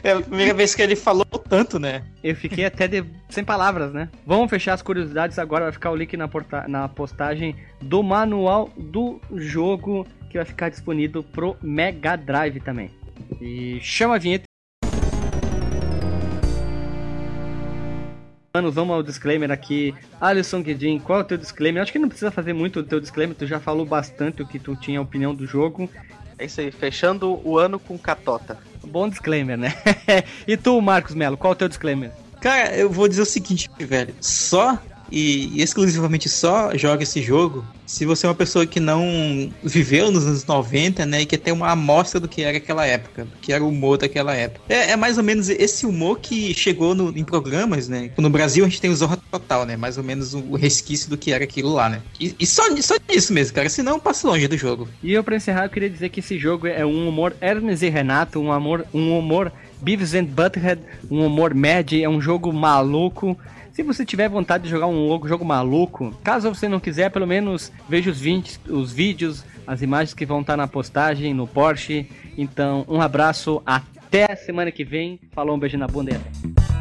[0.03, 2.03] É a primeira vez que ele falou tanto, né?
[2.23, 4.07] Eu fiquei até de- sem palavras, né?
[4.25, 8.69] Vamos fechar as curiosidades agora, vai ficar o link na, porta- na postagem do manual
[8.77, 12.91] do jogo que vai ficar disponível pro Mega Drive também.
[13.41, 14.45] E chama a vinheta.
[18.55, 19.95] Mano, vamos ao disclaimer aqui.
[20.21, 21.81] Alisson Guedin, qual é o teu disclaimer?
[21.81, 24.59] Acho que não precisa fazer muito o teu disclaimer, tu já falou bastante o que
[24.59, 25.89] tu tinha opinião do jogo.
[26.43, 28.57] É isso aí, fechando o ano com catota.
[28.85, 29.73] Bom disclaimer, né?
[30.45, 32.11] e tu, Marcos Melo, qual é o teu disclaimer?
[32.41, 34.13] Cara, eu vou dizer o seguinte, velho.
[34.19, 34.77] Só
[35.15, 40.25] e exclusivamente só joga esse jogo se você é uma pessoa que não viveu nos
[40.25, 41.21] anos 90, né?
[41.21, 43.97] E quer ter uma amostra do que era aquela época, do que era o humor
[43.99, 44.61] daquela época.
[44.67, 48.09] É, é mais ou menos esse humor que chegou no- em programas, né?
[48.17, 49.77] No Brasil a gente tem o Zorra Total, né?
[49.77, 52.01] Mais ou menos o, resquício do que era aquilo lá, né?
[52.19, 53.69] E, e só, só disso mesmo, cara.
[53.69, 54.87] Senão passa longe do jogo.
[55.03, 57.89] E eu, pra encerrar, eu queria dizer que esse jogo é um humor Ernest e
[57.89, 59.51] Renato, um, amor, um humor
[59.81, 63.37] Beavis and Butthead, um humor Mad, é um jogo maluco.
[63.73, 67.71] Se você tiver vontade de jogar um jogo, maluco, caso você não quiser, pelo menos
[67.89, 72.07] veja os, vídeos, os vídeos, as imagens que vão estar na postagem, no Porsche.
[72.37, 75.19] Então, um abraço, até semana que vem.
[75.31, 76.72] Falou, um beijo na bunda e até.